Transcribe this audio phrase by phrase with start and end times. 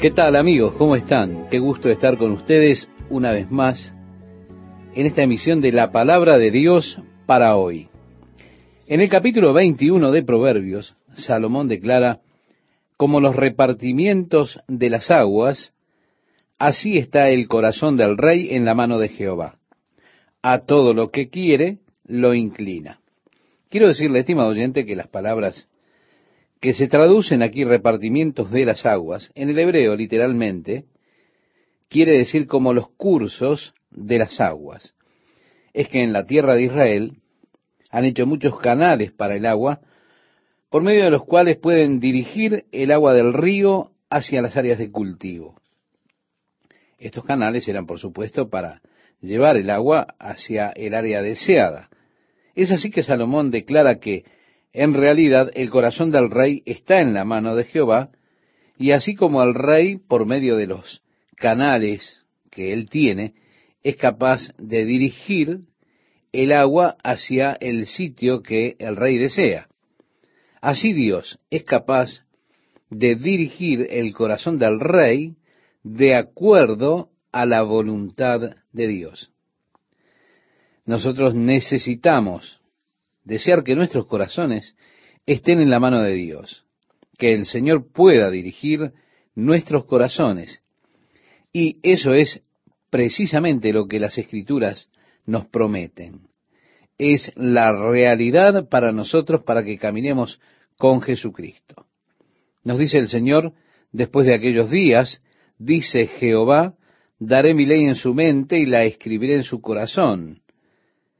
[0.00, 0.74] ¿Qué tal amigos?
[0.74, 1.48] ¿Cómo están?
[1.50, 3.92] Qué gusto estar con ustedes una vez más
[4.94, 7.88] en esta emisión de la palabra de Dios para hoy.
[8.86, 12.20] En el capítulo 21 de Proverbios, Salomón declara,
[12.96, 15.72] como los repartimientos de las aguas,
[16.60, 19.58] así está el corazón del rey en la mano de Jehová.
[20.42, 23.00] A todo lo que quiere, lo inclina.
[23.68, 25.68] Quiero decirle, estimado oyente, que las palabras
[26.60, 30.84] que se traducen aquí repartimientos de las aguas, en el hebreo literalmente,
[31.88, 34.94] quiere decir como los cursos de las aguas.
[35.72, 37.12] Es que en la tierra de Israel
[37.90, 39.80] han hecho muchos canales para el agua,
[40.70, 44.90] por medio de los cuales pueden dirigir el agua del río hacia las áreas de
[44.90, 45.54] cultivo.
[46.98, 48.82] Estos canales eran, por supuesto, para
[49.20, 51.88] llevar el agua hacia el área deseada.
[52.54, 54.24] Es así que Salomón declara que
[54.78, 58.10] en realidad, el corazón del rey está en la mano de Jehová,
[58.76, 61.02] y así como el rey, por medio de los
[61.34, 63.34] canales que él tiene,
[63.82, 65.62] es capaz de dirigir
[66.30, 69.66] el agua hacia el sitio que el rey desea.
[70.60, 72.24] Así Dios es capaz
[72.88, 75.34] de dirigir el corazón del rey
[75.82, 79.32] de acuerdo a la voluntad de Dios.
[80.86, 82.60] Nosotros necesitamos
[83.28, 84.74] desear que nuestros corazones
[85.26, 86.64] estén en la mano de Dios,
[87.18, 88.92] que el Señor pueda dirigir
[89.34, 90.62] nuestros corazones.
[91.52, 92.42] Y eso es
[92.88, 94.88] precisamente lo que las escrituras
[95.26, 96.28] nos prometen.
[96.96, 100.40] Es la realidad para nosotros para que caminemos
[100.78, 101.86] con Jesucristo.
[102.64, 103.52] Nos dice el Señor,
[103.92, 105.20] después de aquellos días,
[105.58, 106.76] dice Jehová,
[107.18, 110.40] daré mi ley en su mente y la escribiré en su corazón.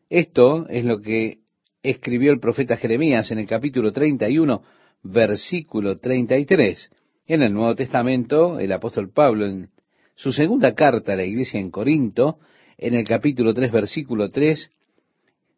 [0.09, 1.41] Esto es lo que
[1.91, 4.63] escribió el profeta Jeremías en el capítulo 31,
[5.03, 6.91] versículo 33.
[7.27, 9.71] En el Nuevo Testamento, el apóstol Pablo, en
[10.15, 12.39] su segunda carta a la iglesia en Corinto,
[12.77, 14.71] en el capítulo 3, versículo 3,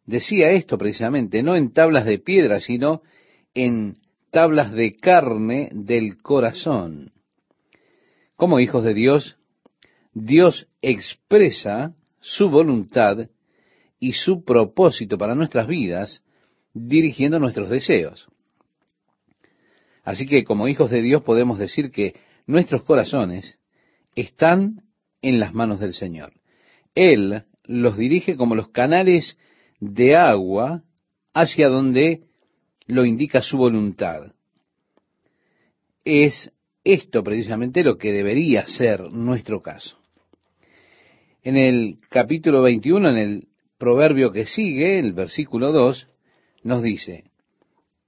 [0.05, 3.01] decía esto precisamente, no en tablas de piedra, sino
[3.53, 3.97] en
[4.31, 7.11] tablas de carne del corazón.
[8.37, 9.37] Como hijos de Dios,
[10.13, 13.29] Dios expresa su voluntad
[14.01, 16.23] y su propósito para nuestras vidas,
[16.73, 18.27] dirigiendo nuestros deseos.
[20.03, 22.15] Así que como hijos de Dios podemos decir que
[22.47, 23.59] nuestros corazones
[24.15, 24.83] están
[25.21, 26.33] en las manos del Señor.
[26.95, 29.37] Él los dirige como los canales
[29.79, 30.83] de agua
[31.33, 32.23] hacia donde
[32.87, 34.33] lo indica su voluntad.
[36.03, 36.51] Es
[36.83, 39.97] esto precisamente lo que debería ser nuestro caso.
[41.43, 46.07] En el capítulo 21, en el proverbio que sigue, el versículo 2,
[46.63, 47.25] nos dice,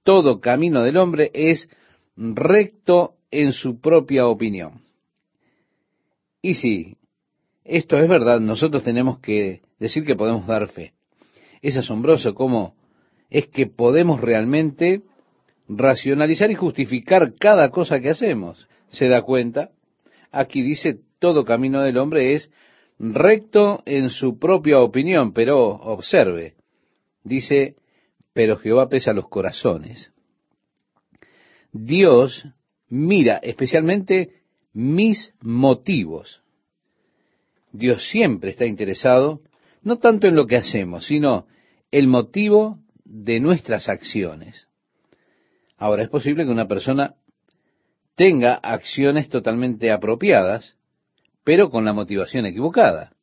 [0.02, 1.68] todo camino del hombre es
[2.16, 4.82] recto en su propia opinión.
[6.42, 6.96] Y si
[7.64, 10.92] esto es verdad, nosotros tenemos que decir que podemos dar fe.
[11.62, 12.74] Es asombroso cómo
[13.30, 15.02] es que podemos realmente
[15.68, 18.68] racionalizar y justificar cada cosa que hacemos.
[18.90, 19.70] ¿Se da cuenta?
[20.30, 22.50] Aquí dice, todo camino del hombre es
[22.98, 26.54] recto en su propia opinión, pero observe,
[27.24, 27.76] dice,
[28.34, 30.12] pero Jehová pesa los corazones.
[31.72, 32.46] Dios
[32.90, 34.42] mira especialmente
[34.74, 36.42] mis motivos.
[37.72, 39.40] Dios siempre está interesado
[39.82, 41.46] no tanto en lo que hacemos, sino
[41.90, 44.68] el motivo de nuestras acciones.
[45.76, 47.14] Ahora, es posible que una persona
[48.14, 50.76] tenga acciones totalmente apropiadas,
[51.44, 53.13] pero con la motivación equivocada.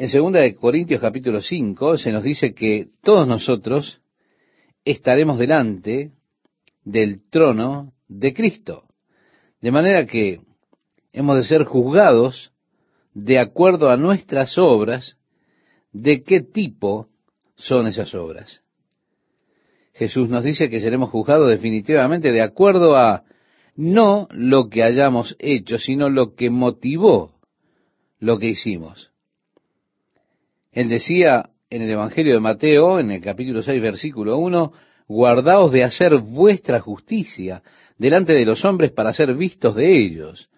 [0.00, 4.00] En 2 de Corintios capítulo 5 se nos dice que todos nosotros
[4.84, 6.12] estaremos delante
[6.84, 8.84] del trono de Cristo.
[9.60, 10.38] De manera que
[11.12, 12.52] hemos de ser juzgados
[13.12, 15.18] de acuerdo a nuestras obras,
[15.90, 17.08] de qué tipo
[17.56, 18.62] son esas obras.
[19.94, 23.24] Jesús nos dice que seremos juzgados definitivamente de acuerdo a
[23.74, 27.34] no lo que hayamos hecho, sino lo que motivó
[28.20, 29.07] lo que hicimos.
[30.72, 34.72] Él decía en el Evangelio de Mateo, en el capítulo 6, versículo 1,
[35.06, 37.62] guardaos de hacer vuestra justicia
[37.96, 40.48] delante de los hombres para ser vistos de ellos.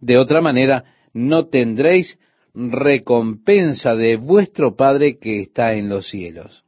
[0.00, 2.18] De otra manera, no tendréis
[2.54, 6.64] recompensa de vuestro Padre que está en los cielos.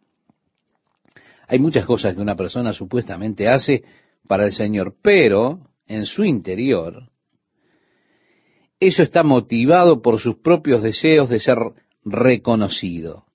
[1.46, 3.82] Hay muchas cosas que una persona supuestamente hace
[4.28, 7.10] para el Señor, pero en su interior,
[8.78, 11.58] eso está motivado por sus propios deseos de ser
[12.04, 13.26] reconocido.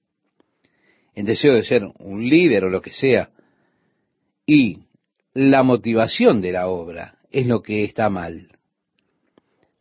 [1.14, 3.30] El deseo de ser un líder o lo que sea.
[4.46, 4.84] Y
[5.34, 8.50] la motivación de la obra es lo que está mal.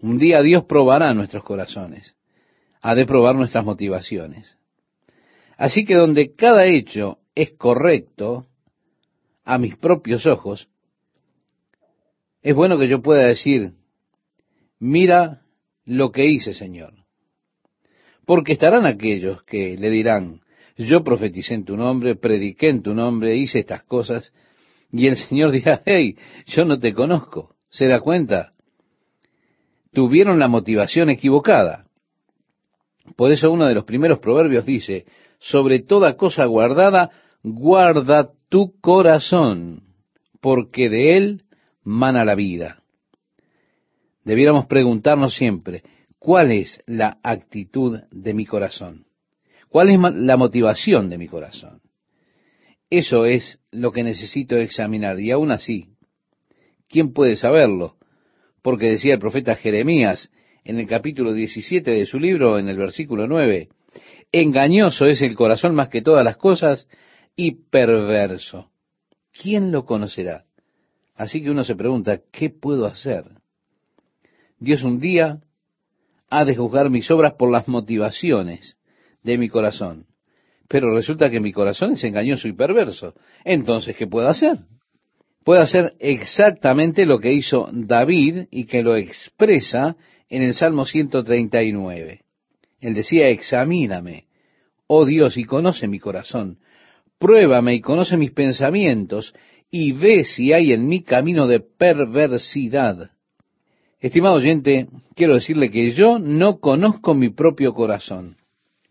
[0.00, 2.14] Un día Dios probará nuestros corazones,
[2.82, 4.56] ha de probar nuestras motivaciones.
[5.56, 8.46] Así que donde cada hecho es correcto
[9.44, 10.68] a mis propios ojos,
[12.42, 13.72] es bueno que yo pueda decir,
[14.78, 15.42] mira
[15.84, 17.03] lo que hice, Señor.
[18.26, 20.40] Porque estarán aquellos que le dirán,
[20.76, 24.32] yo profeticé en tu nombre, prediqué en tu nombre, hice estas cosas,
[24.90, 26.16] y el Señor dirá, hey,
[26.46, 27.54] yo no te conozco.
[27.68, 28.52] ¿Se da cuenta?
[29.92, 31.86] Tuvieron la motivación equivocada.
[33.16, 35.04] Por eso uno de los primeros proverbios dice,
[35.38, 37.10] sobre toda cosa guardada,
[37.42, 39.82] guarda tu corazón,
[40.40, 41.42] porque de él
[41.82, 42.82] mana la vida.
[44.24, 45.82] Debiéramos preguntarnos siempre,
[46.24, 49.04] ¿cuál es la actitud de mi corazón?
[49.68, 51.82] ¿Cuál es la motivación de mi corazón?
[52.88, 55.20] Eso es lo que necesito examinar.
[55.20, 55.90] Y aún así,
[56.88, 57.96] ¿quién puede saberlo?
[58.62, 60.30] Porque decía el profeta Jeremías
[60.64, 63.68] en el capítulo 17 de su libro, en el versículo 9,
[64.32, 66.88] engañoso es el corazón más que todas las cosas
[67.36, 68.70] y perverso.
[69.30, 70.46] ¿Quién lo conocerá?
[71.16, 73.24] Así que uno se pregunta, ¿qué puedo hacer?
[74.58, 75.42] Dios un día
[76.36, 78.76] ha de juzgar mis obras por las motivaciones
[79.22, 80.06] de mi corazón.
[80.68, 83.14] Pero resulta que mi corazón es engañoso y perverso.
[83.44, 84.58] Entonces, ¿qué puedo hacer?
[85.44, 89.96] Puedo hacer exactamente lo que hizo David y que lo expresa
[90.28, 92.22] en el Salmo 139.
[92.80, 94.24] Él decía, examíname,
[94.88, 96.58] oh Dios, y conoce mi corazón.
[97.18, 99.34] Pruébame y conoce mis pensamientos
[99.70, 103.13] y ve si hay en mí camino de perversidad.
[104.04, 108.36] Estimado oyente, quiero decirle que yo no conozco mi propio corazón.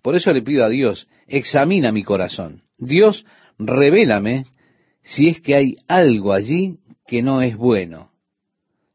[0.01, 2.63] Por eso le pido a Dios, examina mi corazón.
[2.79, 3.23] Dios,
[3.59, 4.45] revélame
[5.03, 8.09] si es que hay algo allí que no es bueno.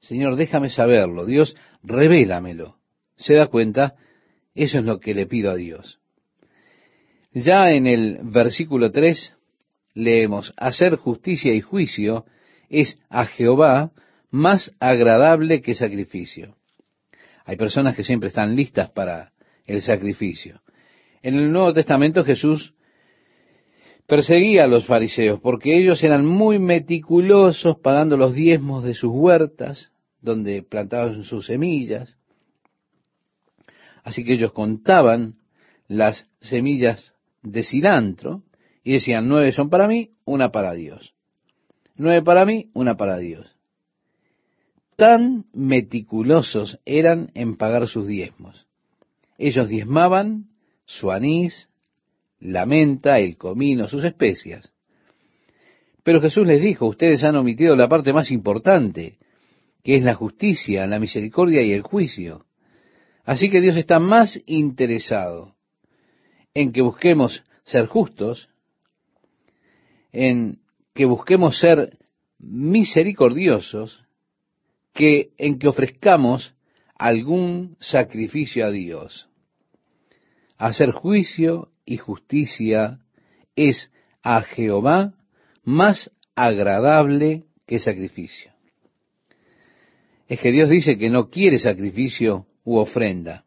[0.00, 1.24] Señor, déjame saberlo.
[1.24, 1.54] Dios,
[1.84, 2.78] revélamelo.
[3.14, 3.94] ¿Se da cuenta?
[4.56, 6.00] Eso es lo que le pido a Dios.
[7.32, 9.36] Ya en el versículo 3
[9.94, 12.24] leemos, hacer justicia y juicio
[12.68, 13.92] es a Jehová
[14.30, 16.56] más agradable que sacrificio.
[17.44, 19.32] Hay personas que siempre están listas para
[19.64, 20.60] el sacrificio.
[21.22, 22.74] En el Nuevo Testamento Jesús
[24.06, 29.92] perseguía a los fariseos porque ellos eran muy meticulosos pagando los diezmos de sus huertas,
[30.20, 32.18] donde plantaban sus semillas.
[34.02, 35.36] Así que ellos contaban
[35.86, 38.42] las semillas de cilantro
[38.82, 41.14] y decían, nueve son para mí, una para Dios.
[41.96, 43.57] Nueve para mí, una para Dios.
[44.98, 48.66] Tan meticulosos eran en pagar sus diezmos.
[49.38, 50.48] Ellos diezmaban
[50.86, 51.68] su anís,
[52.40, 54.72] la menta, el comino, sus especias.
[56.02, 59.18] Pero Jesús les dijo, ustedes han omitido la parte más importante,
[59.84, 62.46] que es la justicia, la misericordia y el juicio.
[63.24, 65.54] Así que Dios está más interesado
[66.54, 68.48] en que busquemos ser justos
[70.10, 70.58] en
[70.92, 71.98] que busquemos ser
[72.40, 74.07] misericordiosos
[74.98, 76.56] que en que ofrezcamos
[76.96, 79.28] algún sacrificio a Dios.
[80.56, 82.98] Hacer juicio y justicia
[83.54, 83.92] es
[84.24, 85.14] a Jehová
[85.62, 88.50] más agradable que sacrificio.
[90.26, 93.44] Es que Dios dice que no quiere sacrificio u ofrenda.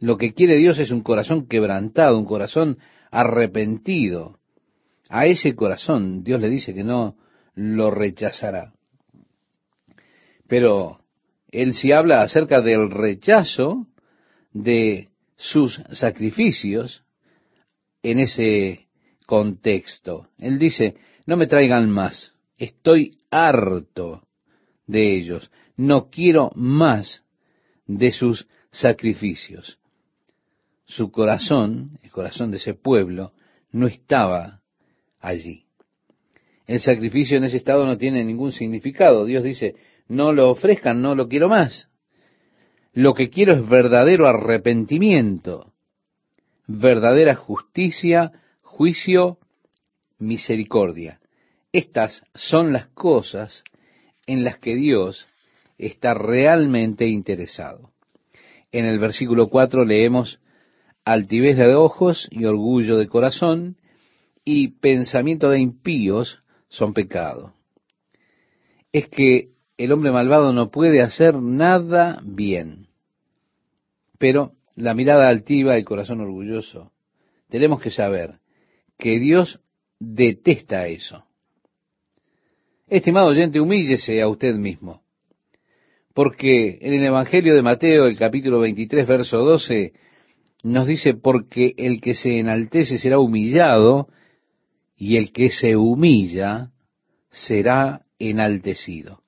[0.00, 2.78] Lo que quiere Dios es un corazón quebrantado, un corazón
[3.12, 4.40] arrepentido,
[5.08, 7.16] a ese corazón Dios le dice que no
[7.54, 8.72] lo rechazará.
[10.50, 10.98] Pero
[11.52, 13.86] él sí habla acerca del rechazo
[14.52, 17.04] de sus sacrificios
[18.02, 18.88] en ese
[19.26, 20.26] contexto.
[20.38, 24.26] Él dice, no me traigan más, estoy harto
[24.88, 27.22] de ellos, no quiero más
[27.86, 29.78] de sus sacrificios.
[30.84, 33.32] Su corazón, el corazón de ese pueblo,
[33.70, 34.62] no estaba
[35.20, 35.66] allí.
[36.66, 39.24] El sacrificio en ese estado no tiene ningún significado.
[39.24, 39.76] Dios dice,
[40.10, 41.88] no lo ofrezcan, no lo quiero más.
[42.92, 45.72] Lo que quiero es verdadero arrepentimiento,
[46.66, 49.38] verdadera justicia, juicio,
[50.18, 51.20] misericordia.
[51.72, 53.62] Estas son las cosas
[54.26, 55.28] en las que Dios
[55.78, 57.92] está realmente interesado.
[58.72, 60.40] En el versículo 4 leemos
[61.04, 63.76] altivez de ojos y orgullo de corazón,
[64.44, 67.54] y pensamiento de impíos son pecado.
[68.90, 69.50] Es que
[69.84, 72.88] el hombre malvado no puede hacer nada bien.
[74.18, 76.92] Pero la mirada altiva, el corazón orgulloso,
[77.48, 78.40] tenemos que saber
[78.98, 79.60] que Dios
[79.98, 81.24] detesta eso.
[82.88, 85.02] Estimado oyente, humíllese a usted mismo.
[86.12, 89.94] Porque en el Evangelio de Mateo, el capítulo 23, verso 12,
[90.62, 94.08] nos dice, porque el que se enaltece será humillado,
[94.94, 96.72] y el que se humilla
[97.30, 99.22] será enaltecido.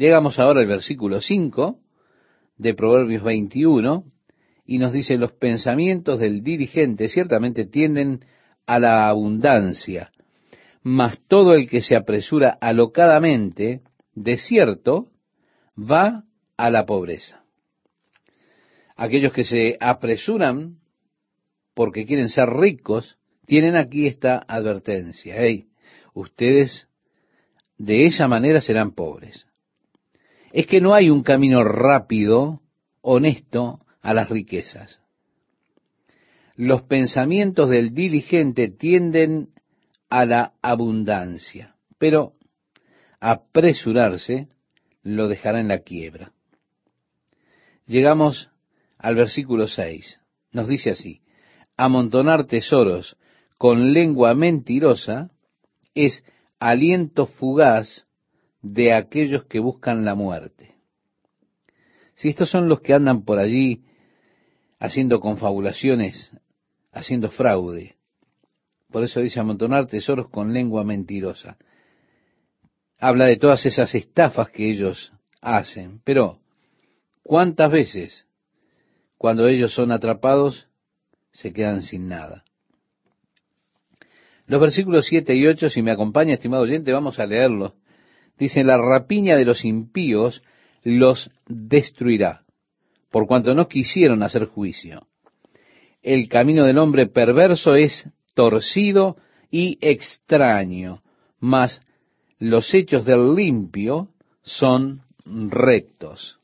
[0.00, 1.78] Llegamos ahora al versículo 5
[2.56, 4.04] de Proverbios 21
[4.64, 8.20] y nos dice, los pensamientos del dirigente ciertamente tienden
[8.64, 10.10] a la abundancia,
[10.82, 13.82] mas todo el que se apresura alocadamente,
[14.14, 15.08] de cierto,
[15.76, 16.24] va
[16.56, 17.44] a la pobreza.
[18.96, 20.78] Aquellos que se apresuran
[21.74, 25.34] porque quieren ser ricos, tienen aquí esta advertencia.
[25.36, 25.66] Hey,
[26.14, 26.88] ustedes
[27.76, 29.46] de esa manera serán pobres.
[30.52, 32.60] Es que no hay un camino rápido,
[33.00, 35.00] honesto, a las riquezas.
[36.56, 39.50] Los pensamientos del diligente tienden
[40.08, 42.34] a la abundancia, pero
[43.20, 44.48] apresurarse
[45.02, 46.32] lo dejará en la quiebra.
[47.86, 48.50] Llegamos
[48.98, 50.20] al versículo 6.
[50.52, 51.22] Nos dice así,
[51.76, 53.16] amontonar tesoros
[53.56, 55.30] con lengua mentirosa
[55.94, 56.24] es
[56.58, 58.06] aliento fugaz
[58.62, 60.74] de aquellos que buscan la muerte.
[62.14, 63.84] Si estos son los que andan por allí
[64.78, 66.30] haciendo confabulaciones,
[66.92, 67.96] haciendo fraude,
[68.90, 71.56] por eso dice amontonar tesoros con lengua mentirosa.
[72.98, 76.00] Habla de todas esas estafas que ellos hacen.
[76.04, 76.40] Pero,
[77.22, 78.26] ¿cuántas veces
[79.16, 80.66] cuando ellos son atrapados
[81.32, 82.44] se quedan sin nada?
[84.46, 87.72] Los versículos 7 y 8, si me acompaña, estimado oyente, vamos a leerlos.
[88.40, 90.42] Dice, la rapiña de los impíos
[90.82, 92.40] los destruirá,
[93.10, 95.06] por cuanto no quisieron hacer juicio.
[96.02, 99.18] El camino del hombre perverso es torcido
[99.50, 101.02] y extraño,
[101.38, 101.82] mas
[102.38, 104.08] los hechos del limpio
[104.40, 106.38] son rectos.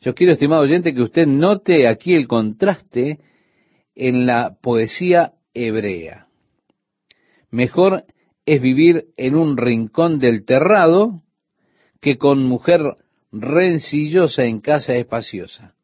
[0.00, 3.18] Yo quiero, estimado oyente, que usted note aquí el contraste
[3.96, 6.28] en la poesía hebrea.
[7.50, 8.04] Mejor
[8.44, 11.22] es vivir en un rincón del terrado
[12.00, 12.96] que con mujer
[13.30, 15.74] rencillosa en casa espaciosa.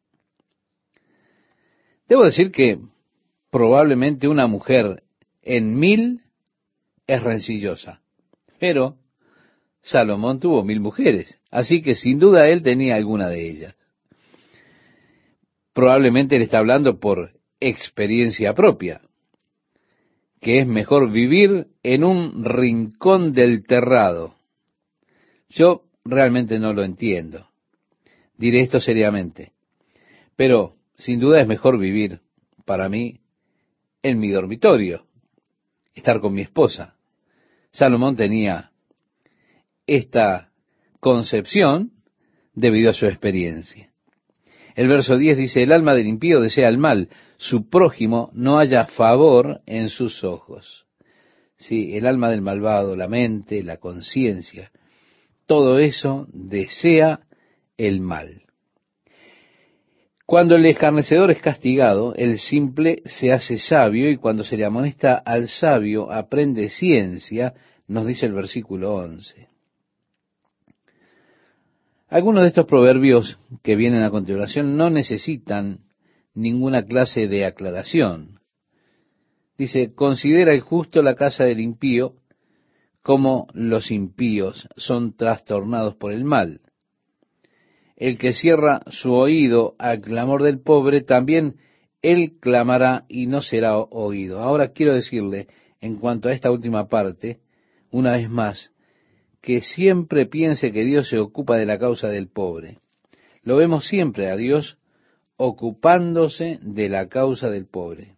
[2.07, 2.79] Debo decir que
[3.49, 5.03] probablemente una mujer
[5.41, 6.21] en mil
[7.07, 8.01] es rencillosa,
[8.59, 8.97] pero
[9.81, 13.75] Salomón tuvo mil mujeres, así que sin duda él tenía alguna de ellas.
[15.73, 19.01] Probablemente él está hablando por experiencia propia,
[20.39, 24.35] que es mejor vivir en un rincón del terrado.
[25.49, 27.47] Yo realmente no lo entiendo.
[28.37, 29.51] Diré esto seriamente.
[30.35, 32.21] Pero sin duda es mejor vivir
[32.65, 33.19] para mí
[34.01, 35.05] en mi dormitorio,
[35.93, 36.95] estar con mi esposa.
[37.71, 38.71] Salomón tenía
[39.85, 40.51] esta
[40.99, 41.91] concepción
[42.53, 43.88] debido a su experiencia.
[44.79, 48.85] El verso 10 dice, el alma del impío desea el mal, su prójimo no haya
[48.85, 50.85] favor en sus ojos.
[51.57, 54.71] Sí, el alma del malvado, la mente, la conciencia,
[55.45, 57.19] todo eso desea
[57.75, 58.43] el mal.
[60.25, 65.15] Cuando el escarnecedor es castigado, el simple se hace sabio y cuando se le amonesta
[65.17, 67.53] al sabio aprende ciencia,
[67.89, 69.49] nos dice el versículo 11.
[72.09, 75.79] Algunos de estos proverbios que vienen a continuación no necesitan
[76.33, 78.39] ninguna clase de aclaración.
[79.57, 82.15] Dice, considera el justo la casa del impío
[83.01, 86.61] como los impíos son trastornados por el mal
[87.99, 91.57] el que cierra su oído al clamor del pobre, también
[92.01, 94.39] él clamará y no será oído.
[94.39, 95.47] Ahora quiero decirle,
[95.81, 97.39] en cuanto a esta última parte,
[97.91, 98.71] una vez más,
[99.49, 102.77] que siempre piense que Dios se ocupa de la causa del pobre.
[103.41, 104.77] Lo vemos siempre a Dios
[105.37, 108.15] ocupándose de la causa del pobre.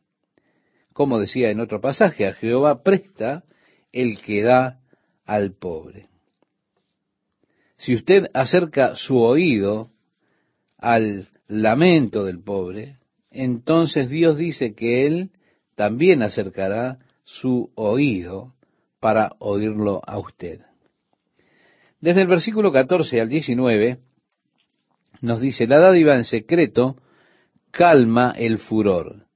[0.91, 3.45] Como decía en otro pasaje, a Jehová presta
[3.93, 4.81] el que da
[5.23, 6.09] al pobre.
[7.77, 9.89] Si usted acerca su oído
[10.77, 12.97] al lamento del pobre,
[13.29, 15.31] entonces Dios dice que Él
[15.75, 18.53] también acercará su oído
[18.99, 20.59] para oírlo a usted.
[22.01, 23.99] Desde el versículo 14 al 19
[25.21, 26.97] nos dice, la dádiva en secreto
[27.69, 29.27] calma el furor,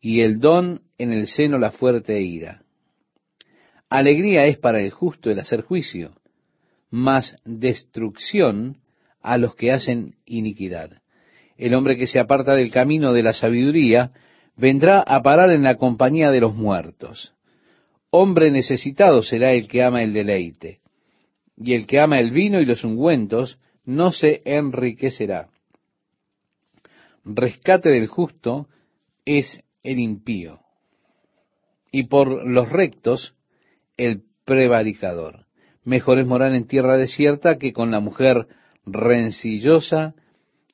[0.00, 2.62] y el don en el seno la fuerte ira.
[3.90, 6.14] Alegría es para el justo el hacer juicio,
[6.90, 8.78] más destrucción
[9.20, 11.02] a los que hacen iniquidad.
[11.58, 14.12] El hombre que se aparta del camino de la sabiduría
[14.56, 17.34] vendrá a parar en la compañía de los muertos.
[18.10, 20.80] Hombre necesitado será el que ama el deleite,
[21.60, 25.48] y el que ama el vino y los ungüentos no se enriquecerá.
[27.24, 28.68] Rescate del justo
[29.24, 30.60] es el impío,
[31.90, 33.34] y por los rectos
[33.96, 35.46] el prevaricador.
[35.84, 38.46] Mejor es morar en tierra desierta que con la mujer
[38.86, 40.14] rencillosa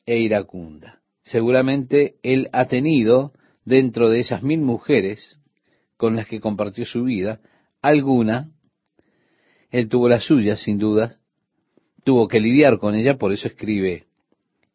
[0.07, 1.01] e iracunda.
[1.23, 3.33] Seguramente él ha tenido
[3.65, 5.39] dentro de esas mil mujeres
[5.97, 7.41] con las que compartió su vida,
[7.81, 8.51] alguna,
[9.75, 11.17] él tuvo la suya sin duda,
[12.05, 14.05] tuvo que lidiar con ella, por eso escribe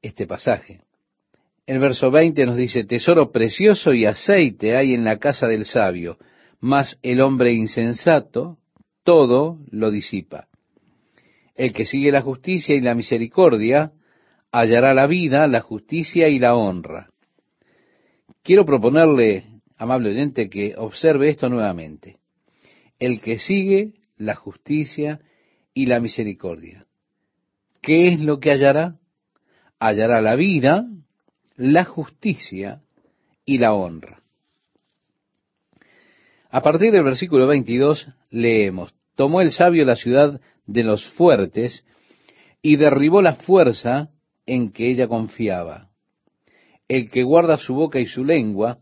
[0.02, 0.82] este pasaje.
[1.66, 6.18] El verso 20 nos dice, tesoro precioso y aceite hay en la casa del sabio,
[6.60, 8.58] mas el hombre insensato
[9.06, 10.50] todo lo disipa.
[11.56, 13.94] El que sigue la justicia y la misericordia
[14.52, 17.08] hallará la vida, la justicia y la honra.
[18.44, 19.46] Quiero proponerle,
[19.78, 22.18] amable oyente, que observe esto nuevamente.
[23.00, 25.22] El que sigue la justicia
[25.74, 26.86] y la misericordia.
[27.82, 29.00] ¿Qué es lo que hallará?
[29.80, 30.86] Hallará la vida,
[31.56, 32.82] la justicia
[33.46, 34.22] y la honra.
[36.52, 41.86] A partir del versículo 22 leemos, tomó el sabio la ciudad de los fuertes
[42.62, 44.10] y derribó la fuerza
[44.46, 45.90] en que ella confiaba.
[46.90, 48.80] El que guarda su boca y su lengua,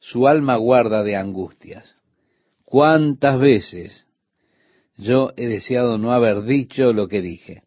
[0.00, 1.94] su alma guarda de angustias.
[2.64, 4.09] ¿Cuántas veces
[5.00, 7.62] yo he deseado no haber dicho lo que dije?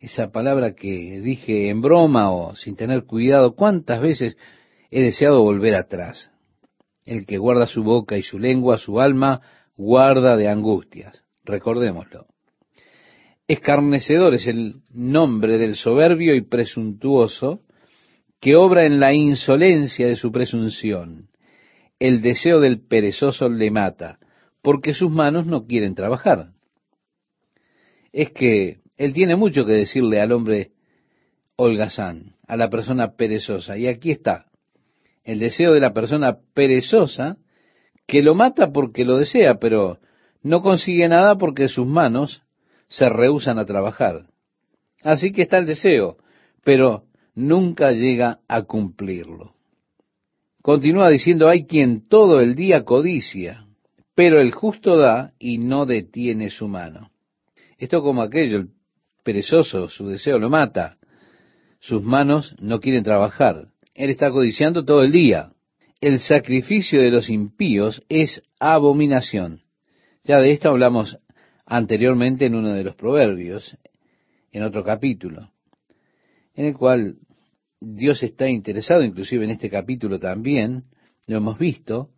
[0.00, 4.36] Esa palabra que dije en broma o sin tener cuidado, ¿cuántas veces
[4.90, 6.30] he deseado volver atrás?
[7.04, 9.40] El que guarda su boca y su lengua, su alma,
[9.76, 11.24] guarda de angustias.
[11.44, 12.26] Recordémoslo.
[13.48, 17.62] Escarnecedor es el nombre del soberbio y presuntuoso
[18.40, 21.30] que obra en la insolencia de su presunción.
[21.98, 24.18] El deseo del perezoso le mata,
[24.68, 26.50] porque sus manos no quieren trabajar.
[28.12, 30.72] Es que él tiene mucho que decirle al hombre
[31.56, 33.78] holgazán, a la persona perezosa.
[33.78, 34.44] Y aquí está,
[35.24, 37.38] el deseo de la persona perezosa
[38.06, 40.00] que lo mata porque lo desea, pero
[40.42, 42.42] no consigue nada porque sus manos
[42.88, 44.26] se rehusan a trabajar.
[45.02, 46.18] Así que está el deseo,
[46.62, 49.54] pero nunca llega a cumplirlo.
[50.60, 53.64] Continúa diciendo, hay quien todo el día codicia,
[54.18, 57.12] pero el justo da y no detiene su mano.
[57.78, 58.70] Esto como aquello, el
[59.22, 60.98] perezoso, su deseo lo mata,
[61.78, 65.52] sus manos no quieren trabajar, él está codiciando todo el día.
[66.00, 69.60] El sacrificio de los impíos es abominación.
[70.24, 71.16] Ya de esto hablamos
[71.64, 73.78] anteriormente en uno de los proverbios,
[74.50, 75.52] en otro capítulo,
[76.56, 77.18] en el cual
[77.80, 80.86] Dios está interesado, inclusive en este capítulo también,
[81.28, 82.10] lo hemos visto,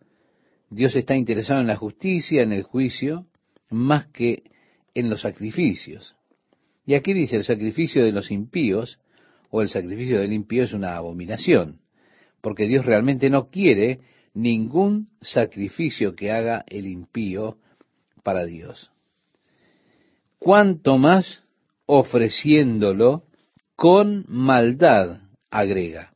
[0.70, 3.26] Dios está interesado en la justicia, en el juicio,
[3.68, 4.44] más que
[4.94, 6.16] en los sacrificios.
[6.86, 8.98] Y aquí dice, el sacrificio de los impíos,
[9.50, 11.80] o el sacrificio del impío es una abominación,
[12.40, 14.00] porque Dios realmente no quiere
[14.32, 17.58] ningún sacrificio que haga el impío
[18.22, 18.90] para Dios
[20.40, 21.44] cuanto más
[21.86, 23.24] ofreciéndolo
[23.76, 26.12] con maldad, agrega.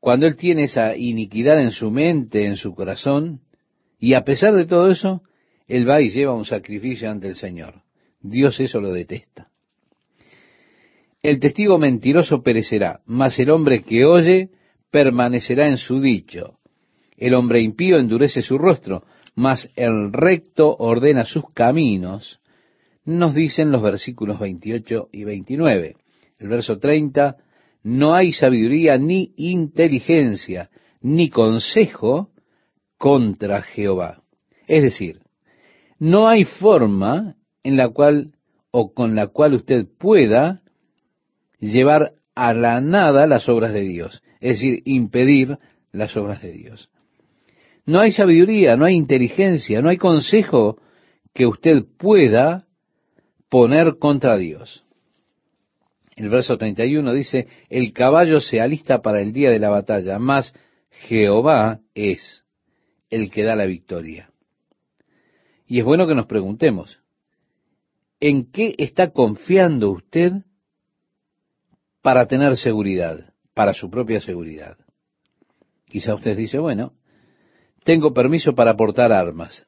[0.00, 3.40] Cuando él tiene esa iniquidad en su mente, en su corazón,
[3.98, 5.22] y a pesar de todo eso,
[5.66, 7.82] él va y lleva un sacrificio ante el Señor.
[8.20, 9.48] Dios eso lo detesta.
[11.22, 14.50] El testigo mentiroso perecerá, mas el hombre que oye
[14.90, 16.58] permanecerá en su dicho.
[17.16, 19.04] El hombre impío endurece su rostro,
[19.34, 22.40] mas el recto ordena sus caminos
[23.04, 25.96] nos dicen los versículos 28 y 29.
[26.38, 27.36] El verso 30,
[27.86, 30.70] no hay sabiduría ni inteligencia,
[31.02, 32.30] ni consejo
[32.98, 34.24] contra Jehová.
[34.66, 35.20] Es decir,
[36.00, 38.32] no hay forma en la cual
[38.72, 40.62] o con la cual usted pueda
[41.60, 45.56] llevar a la nada las obras de Dios, es decir, impedir
[45.92, 46.90] las obras de Dios.
[47.84, 50.80] No hay sabiduría, no hay inteligencia, no hay consejo
[51.32, 52.66] que usted pueda
[53.48, 54.85] poner contra Dios.
[56.16, 60.54] El verso 31 dice, el caballo se alista para el día de la batalla, mas
[60.90, 62.44] Jehová es
[63.10, 64.30] el que da la victoria.
[65.66, 67.00] Y es bueno que nos preguntemos,
[68.18, 70.32] ¿en qué está confiando usted
[72.00, 74.78] para tener seguridad, para su propia seguridad?
[75.84, 76.94] Quizá usted dice, bueno,
[77.84, 79.66] tengo permiso para portar armas.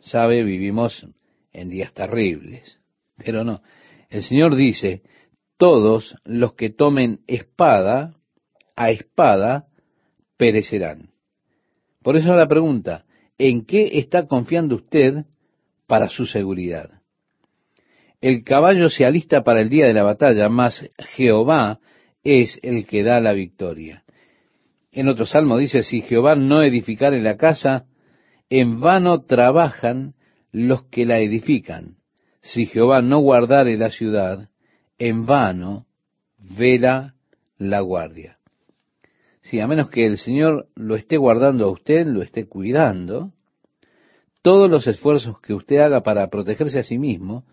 [0.00, 1.06] Sabe, vivimos
[1.52, 2.80] en días terribles.
[3.16, 3.62] Pero no,
[4.10, 5.02] el Señor dice,
[5.56, 8.14] todos los que tomen espada,
[8.76, 9.66] a espada,
[10.36, 11.10] perecerán.
[12.02, 13.04] Por eso la pregunta,
[13.38, 15.24] ¿en qué está confiando usted
[15.86, 17.02] para su seguridad?
[18.20, 21.80] El caballo se alista para el día de la batalla, mas Jehová
[22.22, 24.04] es el que da la victoria.
[24.92, 27.84] En otro salmo dice, si Jehová no edificare la casa,
[28.48, 30.14] en vano trabajan
[30.52, 31.96] los que la edifican.
[32.46, 34.48] Si Jehová no guardare la ciudad,
[34.98, 35.86] en vano
[36.38, 37.14] vela
[37.58, 38.38] la guardia.
[39.40, 43.32] Si a menos que el Señor lo esté guardando a usted, lo esté cuidando,
[44.42, 47.44] todos los esfuerzos que usted haga para protegerse a sí mismo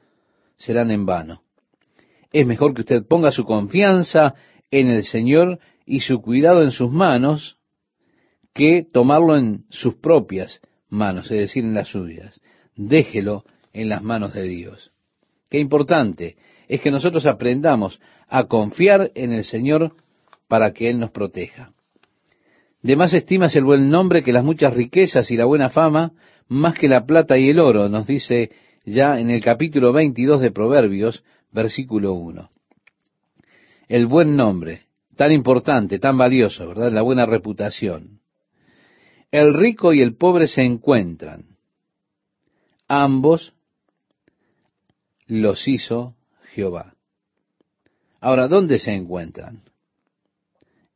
[0.58, 1.42] serán en vano.
[2.32, 4.36] Es mejor que usted ponga su confianza
[4.70, 7.58] en el Señor y su cuidado en sus manos
[8.54, 12.40] que tomarlo en sus propias manos, es decir, en las suyas.
[12.76, 13.44] Déjelo
[13.74, 14.92] en las manos de Dios.
[15.50, 19.96] Qué importante es que nosotros aprendamos a confiar en el Señor
[20.48, 21.74] para que Él nos proteja.
[22.82, 26.12] De más estimas el buen nombre que las muchas riquezas y la buena fama,
[26.48, 28.52] más que la plata y el oro, nos dice
[28.86, 32.50] ya en el capítulo 22 de Proverbios, versículo 1.
[33.88, 34.82] El buen nombre,
[35.16, 36.92] tan importante, tan valioso, ¿verdad?
[36.92, 38.20] La buena reputación.
[39.32, 41.46] El rico y el pobre se encuentran.
[42.88, 43.54] Ambos
[45.28, 46.16] los hizo
[46.54, 46.96] Jehová.
[48.20, 49.64] Ahora, ¿dónde se encuentran?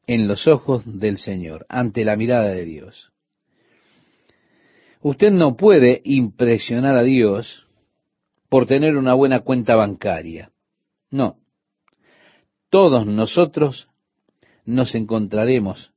[0.06, 3.12] En los ojos del Señor, ante la mirada de Dios.
[5.02, 7.68] Usted no puede impresionar a Dios
[8.50, 10.52] por tener una buena cuenta bancaria.
[11.12, 11.38] No.
[12.70, 13.90] Todos nosotros
[14.66, 15.92] nos encontraremos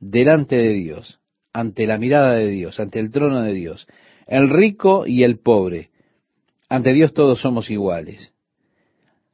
[0.00, 1.20] delante de Dios,
[1.52, 3.86] ante la mirada de Dios, ante el trono de Dios,
[4.26, 5.90] el rico y el pobre.
[6.68, 8.32] Ante Dios todos somos iguales.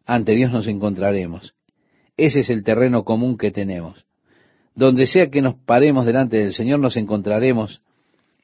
[0.07, 1.55] Ante Dios nos encontraremos.
[2.17, 4.07] Ese es el terreno común que tenemos.
[4.75, 7.83] Donde sea que nos paremos delante del Señor nos encontraremos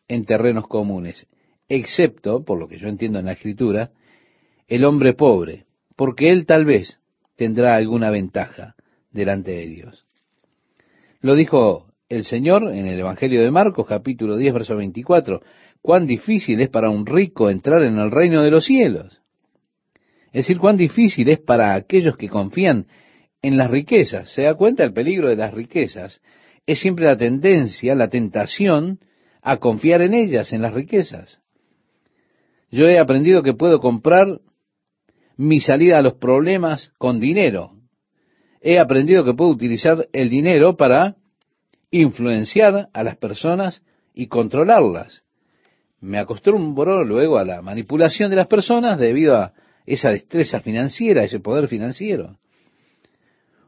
[0.09, 1.27] en terrenos comunes,
[1.69, 3.91] excepto, por lo que yo entiendo en la escritura,
[4.67, 6.99] el hombre pobre, porque él tal vez
[7.37, 8.75] tendrá alguna ventaja
[9.13, 10.05] delante de Dios.
[11.21, 15.43] Lo dijo el Señor en el Evangelio de Marcos, capítulo 10, verso 24,
[15.83, 19.21] cuán difícil es para un rico entrar en el reino de los cielos.
[20.27, 22.87] Es decir, cuán difícil es para aquellos que confían
[23.43, 24.33] en las riquezas.
[24.33, 26.21] ¿Se da cuenta el peligro de las riquezas?
[26.67, 29.01] Es siempre la tendencia, la tentación
[29.43, 31.41] a confiar en ellas, en las riquezas.
[32.71, 34.41] Yo he aprendido que puedo comprar
[35.37, 37.73] mi salida a los problemas con dinero.
[38.61, 41.17] He aprendido que puedo utilizar el dinero para
[41.91, 43.83] influenciar a las personas
[44.15, 45.25] y controlarlas.
[46.01, 49.53] Me acostumbro luego a la manipulación de las personas debido a
[49.87, 52.39] esa destreza financiera, ese poder financiero.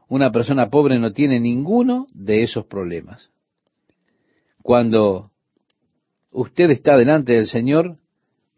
[0.07, 3.29] Una persona pobre no tiene ninguno de esos problemas.
[4.61, 5.31] Cuando
[6.31, 7.97] usted está delante del Señor,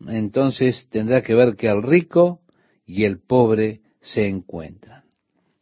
[0.07, 2.41] entonces tendrá que ver que el rico
[2.85, 5.03] y el pobre se encuentran.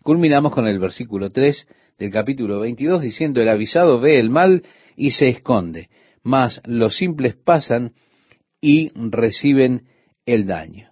[0.02, 4.64] Culminamos con el versículo 3 del capítulo 22 diciendo, el avisado ve el mal
[4.96, 5.90] y se esconde,
[6.24, 7.94] mas los simples pasan
[8.62, 9.88] y reciben
[10.26, 10.90] el daño.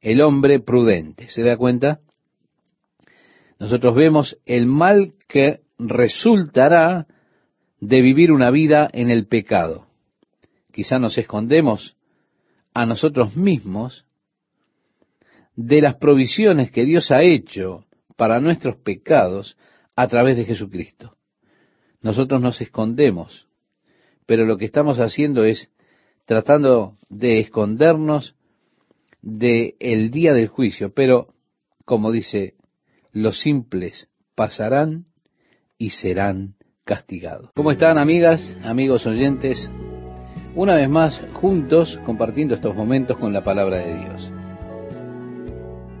[0.00, 2.00] El hombre prudente, ¿se da cuenta?
[3.58, 7.06] Nosotros vemos el mal que resultará
[7.80, 9.86] de vivir una vida en el pecado
[10.72, 11.96] quizá nos escondemos
[12.74, 14.06] a nosotros mismos
[15.54, 17.84] de las provisiones que Dios ha hecho
[18.16, 19.56] para nuestros pecados
[19.94, 21.16] a través de Jesucristo.
[22.00, 23.46] Nosotros nos escondemos,
[24.32, 25.70] pero lo que estamos haciendo es
[26.24, 28.34] tratando de escondernos
[29.20, 31.34] del el día del juicio, pero
[31.84, 32.54] como dice,
[33.12, 35.04] los simples pasarán
[35.76, 37.50] y serán castigados.
[37.54, 39.70] ¿Cómo están amigas, amigos oyentes?
[40.54, 44.32] una vez más juntos compartiendo estos momentos con la palabra de Dios.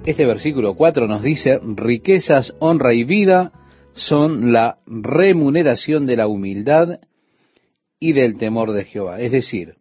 [0.06, 3.52] Este versículo 4 nos dice, riquezas, honra y vida
[3.92, 6.98] son la remuneración de la humildad
[8.02, 9.20] y del temor de Jehová.
[9.20, 9.76] Es decir,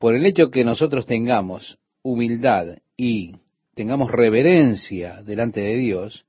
[0.00, 3.36] por el hecho que nosotros tengamos humildad y
[3.76, 6.26] tengamos reverencia delante de Dios,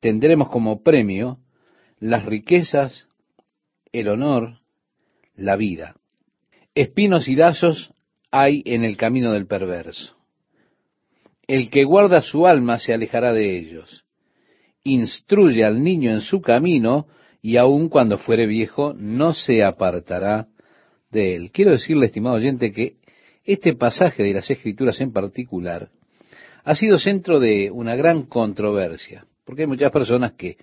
[0.00, 1.38] tendremos como premio
[2.00, 3.06] las riquezas,
[3.92, 4.58] el honor,
[5.36, 5.94] la vida.
[6.74, 7.92] Espinos y lazos
[8.32, 10.16] hay en el camino del perverso.
[11.46, 14.04] El que guarda su alma se alejará de ellos.
[14.82, 17.06] Instruye al niño en su camino
[17.44, 20.48] y aun cuando fuere viejo no se apartará
[21.10, 21.50] de él.
[21.52, 22.96] Quiero decirle, estimado oyente, que
[23.44, 25.90] este pasaje de las Escrituras en particular
[26.64, 30.56] ha sido centro de una gran controversia, porque hay muchas personas que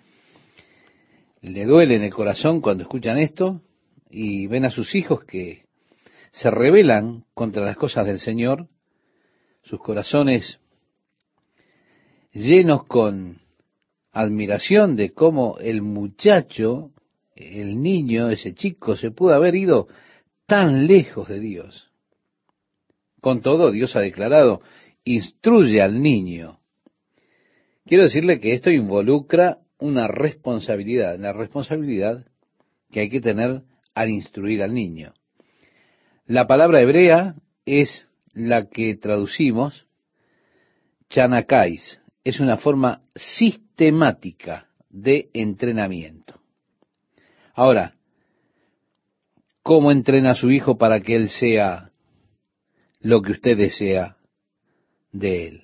[1.41, 3.61] le duelen el corazón cuando escuchan esto
[4.09, 5.65] y ven a sus hijos que
[6.31, 8.69] se rebelan contra las cosas del Señor,
[9.61, 10.59] sus corazones
[12.33, 13.40] llenos con
[14.11, 16.91] admiración de cómo el muchacho,
[17.35, 19.87] el niño, ese chico, se pudo haber ido
[20.45, 21.91] tan lejos de Dios.
[23.21, 24.61] Con todo, Dios ha declarado,
[25.03, 26.59] instruye al niño.
[27.85, 32.25] Quiero decirle que esto involucra una responsabilidad, la responsabilidad
[32.91, 33.61] que hay que tener
[33.95, 35.13] al instruir al niño.
[36.25, 39.85] La palabra hebrea es la que traducimos
[41.09, 46.39] chanakais, es una forma sistemática de entrenamiento.
[47.53, 47.95] Ahora,
[49.63, 51.91] ¿cómo entrena a su hijo para que él sea
[52.99, 54.17] lo que usted desea
[55.11, 55.63] de él?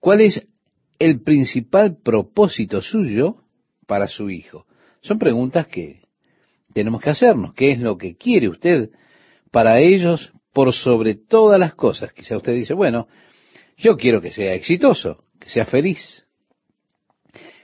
[0.00, 0.46] ¿Cuál es
[0.98, 3.44] el principal propósito suyo
[3.86, 4.66] para su hijo?
[5.00, 6.02] Son preguntas que
[6.72, 7.54] tenemos que hacernos.
[7.54, 8.90] ¿Qué es lo que quiere usted
[9.50, 12.12] para ellos por sobre todas las cosas?
[12.12, 13.08] Quizá usted dice, bueno,
[13.82, 16.24] yo quiero que sea exitoso, que sea feliz,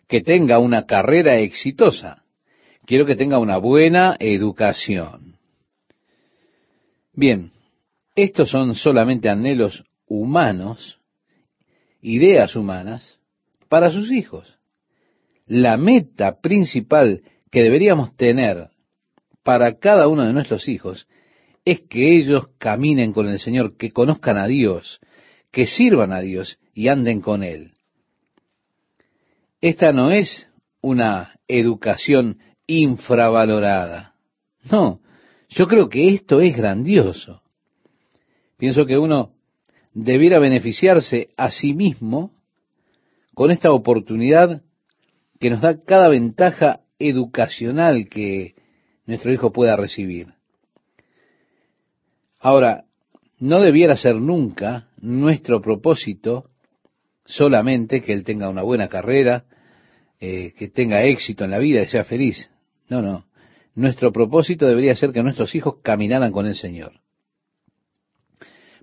[0.08, 2.24] que tenga una carrera exitosa.
[2.84, 5.36] Quiero que tenga una buena educación.
[7.12, 7.52] Bien,
[8.16, 10.98] estos son solamente anhelos humanos,
[12.02, 13.20] ideas humanas,
[13.68, 14.58] para sus hijos.
[15.46, 18.70] La meta principal que deberíamos tener
[19.44, 21.06] para cada uno de nuestros hijos
[21.64, 25.00] es que ellos caminen con el Señor, que conozcan a Dios,
[25.50, 27.72] que sirvan a Dios y anden con Él.
[29.60, 30.46] Esta no es
[30.80, 34.14] una educación infravalorada.
[34.70, 35.00] No,
[35.48, 37.42] yo creo que esto es grandioso.
[38.56, 39.32] Pienso que uno
[39.94, 42.32] debiera beneficiarse a sí mismo
[43.34, 44.62] con esta oportunidad
[45.40, 48.54] que nos da cada ventaja educacional que
[49.06, 50.34] nuestro hijo pueda recibir.
[52.40, 52.84] Ahora,
[53.40, 56.50] no debiera ser nunca nuestro propósito
[57.24, 59.44] solamente que él tenga una buena carrera,
[60.20, 62.50] eh, que tenga éxito en la vida y sea feliz.
[62.88, 63.26] No, no.
[63.74, 66.94] Nuestro propósito debería ser que nuestros hijos caminaran con el Señor.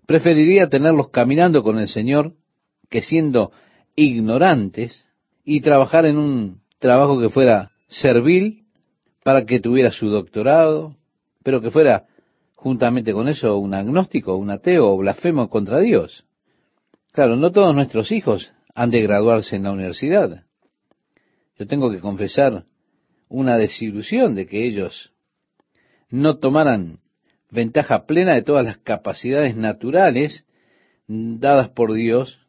[0.06, 2.34] Preferiría tenerlos caminando con el Señor
[2.90, 3.52] que siendo
[3.96, 5.06] ignorantes
[5.44, 8.64] y trabajar en un trabajo que fuera servil
[9.24, 10.96] para que tuviera su doctorado,
[11.44, 12.06] pero que fuera
[12.66, 16.26] juntamente con eso un agnóstico, un ateo o blasfemo contra Dios.
[17.12, 20.46] Claro, no todos nuestros hijos han de graduarse en la universidad.
[21.60, 22.66] Yo tengo que confesar
[23.30, 25.14] una desilusión de que ellos
[26.10, 27.02] no tomaran
[27.52, 30.48] ventaja plena de todas las capacidades naturales
[31.08, 32.40] dadas por Dios,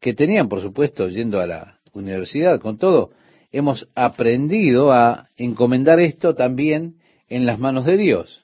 [0.00, 2.58] que tenían, por supuesto, yendo a la universidad.
[2.62, 3.10] Con todo,
[3.52, 6.94] hemos aprendido a encomendar esto también
[7.28, 8.39] en las manos de Dios.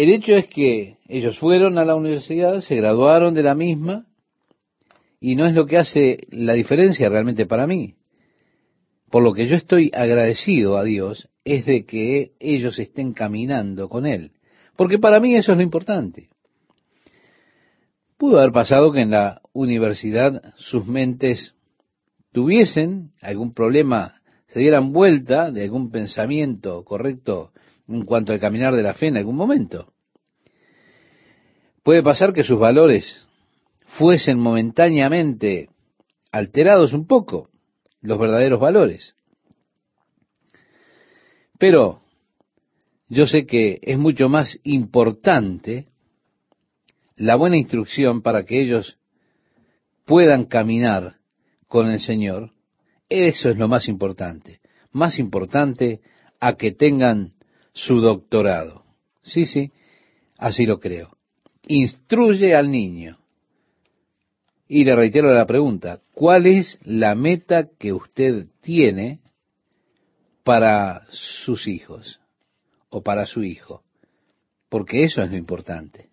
[0.00, 4.06] El hecho es que ellos fueron a la universidad, se graduaron de la misma,
[5.20, 7.96] y no es lo que hace la diferencia realmente para mí.
[9.10, 14.06] Por lo que yo estoy agradecido a Dios es de que ellos estén caminando con
[14.06, 14.32] Él.
[14.74, 16.30] Porque para mí eso es lo importante.
[18.16, 21.54] Pudo haber pasado que en la universidad sus mentes
[22.32, 27.52] tuviesen algún problema, se dieran vuelta de algún pensamiento correcto
[27.90, 29.92] en cuanto al caminar de la fe en algún momento.
[31.82, 33.26] Puede pasar que sus valores
[33.98, 35.68] fuesen momentáneamente
[36.30, 37.50] alterados un poco,
[38.00, 39.16] los verdaderos valores.
[41.58, 42.02] Pero
[43.08, 45.86] yo sé que es mucho más importante
[47.16, 48.98] la buena instrucción para que ellos
[50.06, 51.16] puedan caminar
[51.66, 52.52] con el Señor.
[53.08, 54.60] Eso es lo más importante.
[54.92, 56.00] Más importante
[56.40, 57.34] a que tengan
[57.84, 58.84] su doctorado.
[59.22, 59.72] Sí, sí,
[60.36, 61.16] así lo creo.
[61.66, 63.18] Instruye al niño.
[64.68, 69.20] Y le reitero la pregunta, ¿cuál es la meta que usted tiene
[70.44, 72.20] para sus hijos
[72.90, 73.82] o para su hijo?
[74.68, 76.08] Porque eso es lo importante.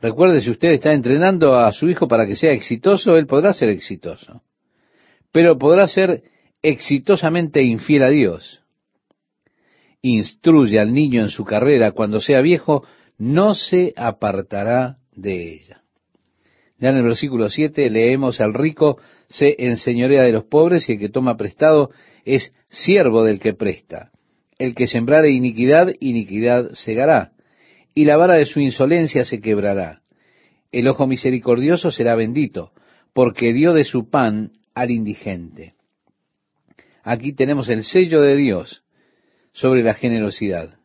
[0.00, 3.68] Recuerde, si usted está entrenando a su hijo para que sea exitoso, él podrá ser
[3.68, 4.42] exitoso,
[5.32, 6.22] pero podrá ser
[6.62, 8.63] exitosamente infiel a Dios
[10.04, 12.84] instruye al niño en su carrera, cuando sea viejo,
[13.16, 15.82] no se apartará de ella.
[16.78, 20.98] Ya en el versículo 7 leemos al rico se enseñorea de los pobres y el
[20.98, 21.90] que toma prestado
[22.26, 24.10] es siervo del que presta.
[24.58, 27.32] El que sembrare iniquidad, iniquidad segará,
[27.94, 30.02] y la vara de su insolencia se quebrará.
[30.70, 32.72] El ojo misericordioso será bendito,
[33.14, 35.74] porque dio de su pan al indigente.
[37.02, 38.83] Aquí tenemos el sello de Dios
[39.54, 40.78] sobre la generosidad.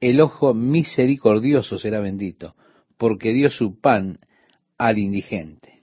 [0.00, 2.54] el ojo misericordioso será bendito,
[2.98, 4.18] porque dio su pan
[4.76, 5.82] al indigente.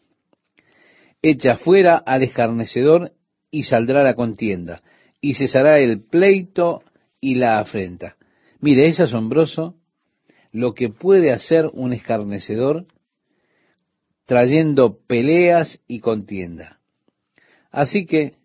[1.23, 3.13] Echa fuera al escarnecedor
[3.49, 4.83] y saldrá la contienda,
[5.19, 6.83] y cesará el pleito
[7.19, 8.15] y la afrenta.
[8.59, 9.75] Mire, es asombroso
[10.51, 12.85] lo que puede hacer un escarnecedor
[14.25, 16.79] trayendo peleas y contienda.
[17.71, 18.35] Así que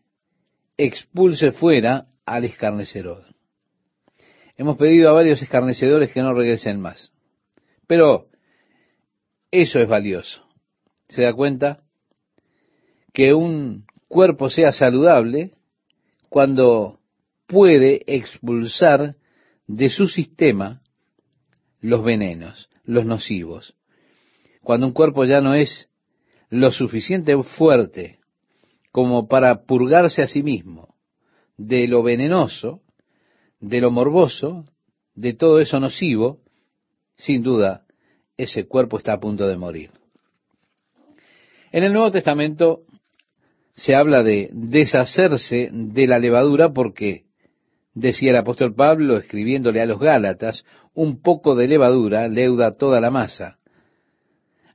[0.79, 3.36] expulse fuera al escarnecedor.
[4.57, 7.13] Hemos pedido a varios escarnecedores que no regresen más.
[7.87, 8.29] Pero
[9.51, 10.47] eso es valioso.
[11.09, 11.83] ¿Se da cuenta?
[13.13, 15.53] Que un cuerpo sea saludable
[16.29, 17.01] cuando
[17.47, 19.17] puede expulsar
[19.67, 20.83] de su sistema
[21.81, 23.75] los venenos, los nocivos.
[24.63, 25.89] Cuando un cuerpo ya no es
[26.51, 28.19] lo suficiente fuerte
[28.91, 30.97] como para purgarse a sí mismo
[31.57, 32.81] de lo venenoso,
[33.61, 34.65] de lo morboso,
[35.15, 36.41] de todo eso nocivo,
[37.17, 37.85] sin duda
[38.37, 39.91] ese cuerpo está a punto de morir.
[41.73, 42.83] En el Nuevo Testamento
[43.75, 47.25] se habla de deshacerse de la levadura porque,
[47.95, 50.65] decía el apóstol Pablo escribiéndole a los Gálatas,
[50.95, 53.59] un poco de levadura leuda toda la masa.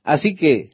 [0.04, 0.70] Así que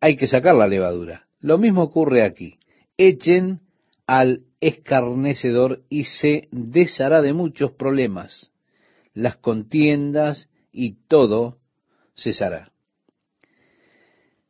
[0.00, 1.26] hay que sacar la levadura.
[1.40, 2.58] Lo mismo ocurre aquí.
[2.96, 3.60] Echen
[4.06, 8.50] al escarnecedor y se deshará de muchos problemas,
[9.14, 11.58] las contiendas y todo
[12.16, 12.72] cesará.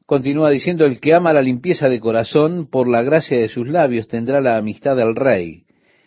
[0.07, 4.09] Continúa diciendo, el que ama la limpieza de corazón, por la gracia de sus labios
[4.09, 5.67] tendrá la amistad del rey.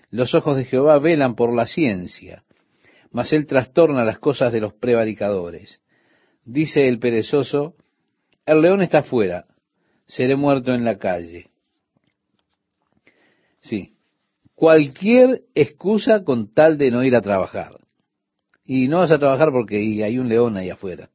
[0.10, 2.44] Los ojos de Jehová velan por la ciencia,
[3.12, 5.82] mas él trastorna las cosas de los prevaricadores.
[6.44, 7.76] Dice el perezoso,
[8.48, 9.46] el león está fuera,
[10.08, 11.51] seré muerto en la calle.
[13.62, 13.96] Sí,
[14.56, 17.80] cualquier excusa con tal de no ir a trabajar.
[18.64, 21.10] Y no vas a trabajar porque hay un león ahí afuera,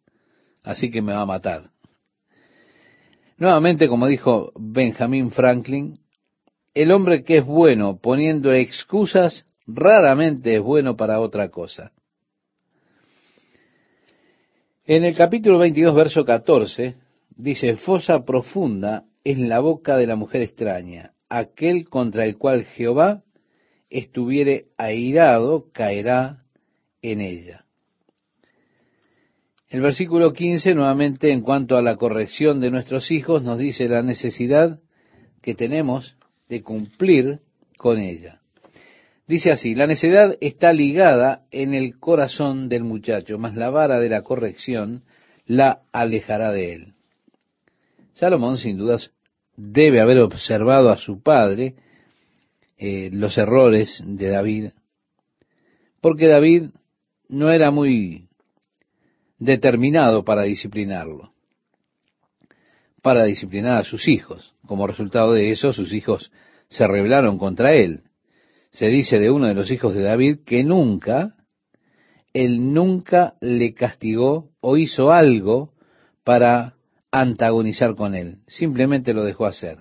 [0.62, 1.70] así que me va a matar.
[3.38, 5.98] Nuevamente, como dijo Benjamin Franklin,
[6.74, 11.92] el hombre que es bueno poniendo excusas raramente es bueno para otra cosa.
[14.84, 16.94] En el capítulo 22, verso 14,
[17.30, 23.22] dice, fosa profunda es la boca de la mujer extraña, aquel contra el cual Jehová
[23.90, 26.38] estuviere airado caerá
[27.02, 27.64] en ella.
[29.68, 34.02] El versículo 15, nuevamente en cuanto a la corrección de nuestros hijos, nos dice la
[34.02, 34.80] necesidad
[35.42, 36.16] que tenemos
[36.48, 37.40] de cumplir
[37.76, 38.40] con ella.
[39.26, 44.08] Dice así, la necedad está ligada en el corazón del muchacho, mas la vara de
[44.08, 45.02] la corrección
[45.46, 46.94] la alejará de él.
[48.12, 49.12] Salomón, sin dudas,
[49.56, 51.74] debe haber observado a su padre
[52.78, 54.70] eh, los errores de David,
[56.00, 56.70] porque David
[57.28, 58.28] no era muy
[59.38, 61.32] determinado para disciplinarlo,
[63.02, 64.54] para disciplinar a sus hijos.
[64.66, 66.30] Como resultado de eso, sus hijos
[66.68, 68.02] se rebelaron contra él.
[68.70, 71.34] Se dice de uno de los hijos de David que nunca,
[72.34, 75.72] él nunca le castigó o hizo algo
[76.24, 76.75] para
[77.20, 79.78] antagonizar con él, simplemente lo dejó hacer.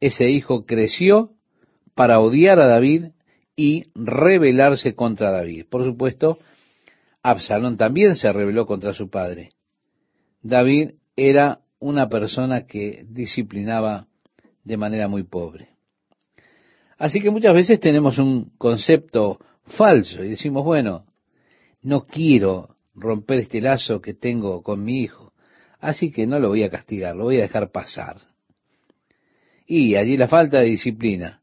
[0.00, 1.30] Ese hijo creció
[1.94, 3.06] para odiar a David
[3.56, 5.64] y rebelarse contra David.
[5.70, 6.38] Por supuesto,
[7.22, 9.52] Absalón también se rebeló contra su padre.
[10.42, 14.06] David era una persona que disciplinaba
[14.62, 15.70] de manera muy pobre.
[16.98, 21.06] Así que muchas veces tenemos un concepto falso y decimos, bueno,
[21.80, 25.25] no quiero romper este lazo que tengo con mi hijo,
[25.80, 28.18] así que no lo voy a castigar, lo voy a dejar pasar.
[29.66, 31.40] Y allí la falta de disciplina.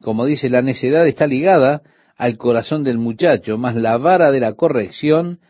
[0.00, 1.82] Como dice, la necedad está ligada
[2.16, 5.40] al corazón del muchacho, mas la vara de la corrección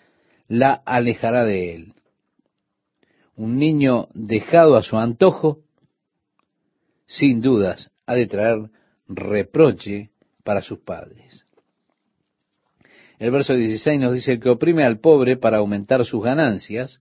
[0.49, 1.93] la alejará de él.
[3.35, 5.61] Un niño dejado a su antojo,
[7.07, 8.71] sin dudas, ha de traer
[9.09, 10.11] reproche
[10.43, 11.47] para sus padres.
[13.19, 17.01] El verso 16 nos dice, el que oprime al pobre para aumentar sus ganancias,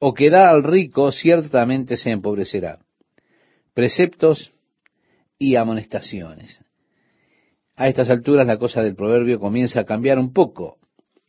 [0.00, 2.80] o que da al rico, ciertamente se empobrecerá.
[3.74, 4.52] Preceptos
[5.38, 6.64] y amonestaciones.
[7.76, 10.78] A estas alturas la cosa del proverbio comienza a cambiar un poco.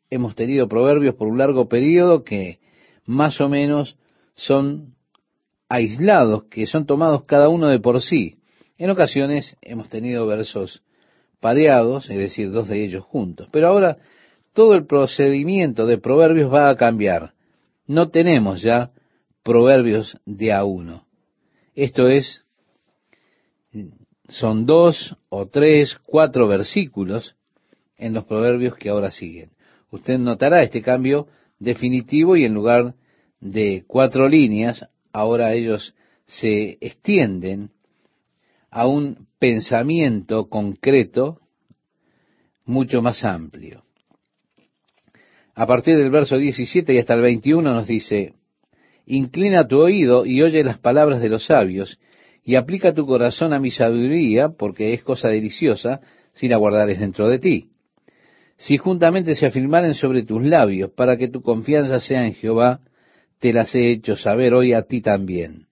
[0.10, 2.60] Hemos tenido proverbios por un largo periodo que
[3.06, 3.98] más o menos
[4.36, 4.96] son
[5.70, 8.38] aislados, que son tomados cada uno de por sí.
[8.78, 10.82] En ocasiones hemos tenido versos
[11.40, 13.50] pareados, es decir, dos de ellos juntos.
[13.52, 13.98] Pero ahora
[14.54, 17.34] todo el procedimiento de proverbios va a cambiar.
[17.88, 18.92] No tenemos ya
[19.44, 21.06] proverbios de a uno.
[21.76, 22.44] Esto es
[24.28, 27.36] son dos o tres, cuatro versículos
[27.98, 29.52] en los proverbios que ahora siguen.
[29.92, 31.28] Usted notará este cambio
[31.60, 32.96] definitivo y en lugar
[33.40, 37.72] de cuatro líneas, ahora ellos se extienden
[38.70, 41.42] a un pensamiento concreto
[42.66, 43.84] mucho más amplio.
[45.62, 48.34] A partir del verso 17 y hasta el 21 nos dice,
[49.06, 52.00] Inclina tu oído y oye las palabras de los sabios,
[52.44, 56.02] y aplica tu corazón a mi sabiduría, porque es cosa deliciosa
[56.34, 57.70] si la guardares dentro de ti.
[58.58, 62.80] Si juntamente se afirmaren sobre tus labios, para que tu confianza sea en Jehová,
[63.38, 65.68] te las he hecho saber hoy a ti también.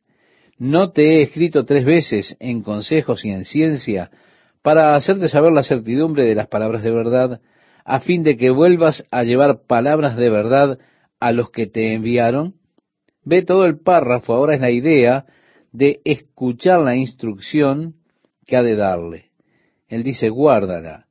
[0.59, 4.11] No te he escrito tres veces en consejos y en ciencia,
[4.61, 7.41] para hacerte saber la certidumbre de las palabras de verdad,
[7.89, 10.77] a fin de que vuelvas a llevar palabras de verdad
[11.19, 12.53] a los que te enviaron?
[13.23, 15.25] Ve todo el párrafo, ahora es la idea
[15.71, 17.95] de escuchar la instrucción
[18.45, 19.31] que ha de darle.
[19.87, 21.07] Él dice, guárdala.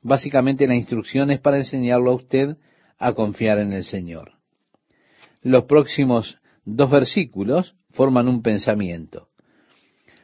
[0.00, 2.56] Básicamente la instrucción es para enseñarlo a usted
[2.98, 4.32] a confiar en el Señor.
[5.42, 9.28] Los próximos dos versículos forman un pensamiento.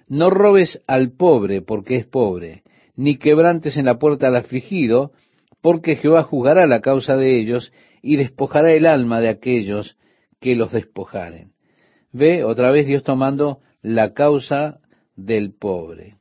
[0.06, 2.62] No robes al pobre porque es pobre,
[2.96, 5.12] ni quebrantes en la puerta al afligido,
[5.60, 9.96] porque Jehová juzgará la causa de ellos y despojará el alma de aquellos
[10.40, 11.52] que los despojaren.
[12.12, 14.80] Ve otra vez Dios tomando la causa
[15.16, 16.14] del pobre.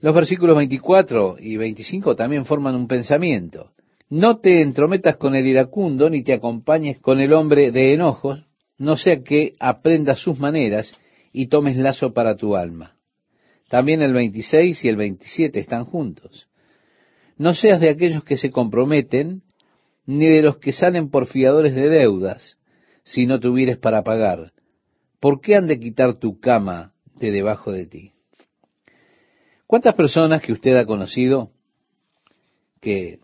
[0.00, 3.70] Los versículos 24 y 25 también forman un pensamiento.
[4.10, 8.44] No te entrometas con el iracundo, ni te acompañes con el hombre de enojos,
[8.76, 10.92] no sea que aprendas sus maneras
[11.32, 12.96] y tomes lazo para tu alma.
[13.68, 16.48] También el 26 y el 27 están juntos.
[17.36, 19.42] No seas de aquellos que se comprometen,
[20.06, 22.58] ni de los que salen por fiadores de deudas,
[23.02, 24.52] si no tuvieres para pagar.
[25.20, 28.12] ¿Por qué han de quitar tu cama de debajo de ti?
[29.66, 31.50] ¿Cuántas personas que usted ha conocido
[32.80, 33.20] que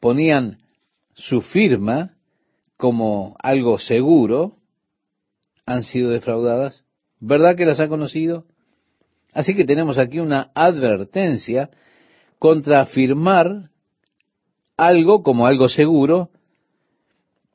[0.00, 0.58] ponían
[1.14, 2.16] su firma
[2.76, 4.56] como algo seguro
[5.66, 6.84] han sido defraudadas?
[7.20, 8.46] ¿Verdad que las ha conocido?
[9.32, 11.70] Así que tenemos aquí una advertencia
[12.38, 13.70] contra firmar
[14.76, 16.30] algo como algo seguro,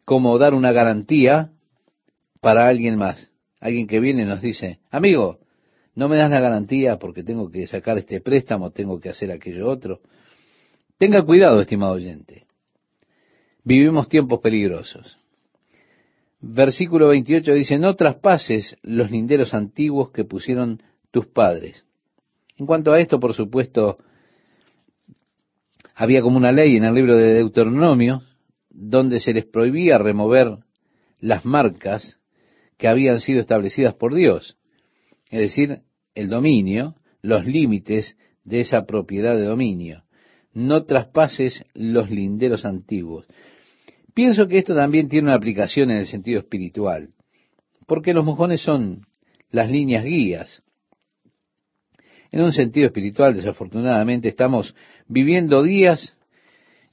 [0.06, 1.52] como dar una garantía
[2.42, 3.32] para alguien más.
[3.60, 5.40] Alguien que viene nos dice, amigo,
[5.96, 9.68] no me das la garantía porque tengo que sacar este préstamo, tengo que hacer aquello
[9.68, 10.00] otro.
[10.98, 12.46] Tenga cuidado, estimado oyente.
[13.64, 15.18] Vivimos tiempos peligrosos.
[16.42, 21.86] Versículo 28 dice, no traspases los linderos antiguos que pusieron tus padres.
[22.58, 23.98] En cuanto a esto, por supuesto,
[26.00, 28.24] había como una ley en el libro de Deuteronomio
[28.70, 30.60] donde se les prohibía remover
[31.20, 32.18] las marcas
[32.78, 34.56] que habían sido establecidas por Dios,
[35.30, 35.82] es decir,
[36.16, 40.04] el dominio, los límites de esa propiedad de dominio.
[40.54, 43.26] No traspases los linderos antiguos.
[44.14, 47.10] Pienso que esto también tiene una aplicación en el sentido espiritual,
[47.88, 49.06] porque los mojones son
[49.52, 50.64] las líneas guías.
[52.32, 54.76] En un sentido espiritual, desafortunadamente, estamos
[55.08, 56.18] viviendo días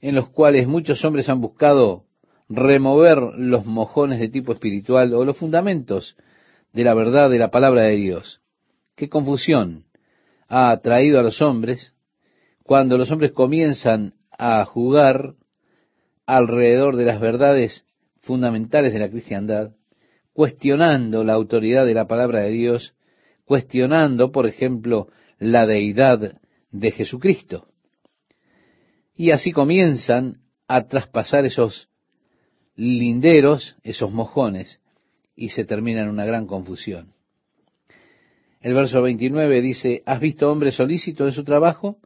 [0.01, 2.05] en los cuales muchos hombres han buscado
[2.49, 6.15] remover los mojones de tipo espiritual o los fundamentos
[6.73, 8.41] de la verdad de la palabra de Dios.
[8.95, 9.85] Qué confusión
[10.47, 11.93] ha traído a los hombres
[12.63, 15.35] cuando los hombres comienzan a jugar
[16.25, 17.85] alrededor de las verdades
[18.21, 19.71] fundamentales de la cristiandad,
[20.33, 22.93] cuestionando la autoridad de la palabra de Dios,
[23.45, 25.07] cuestionando, por ejemplo,
[25.39, 26.39] la deidad
[26.71, 27.67] de Jesucristo.
[29.13, 31.89] Y así comienzan a traspasar esos
[32.75, 34.79] linderos, esos mojones,
[35.35, 37.13] y se termina en una gran confusión.
[38.61, 41.97] El verso 29 dice, ¿has visto hombre solícito en su trabajo?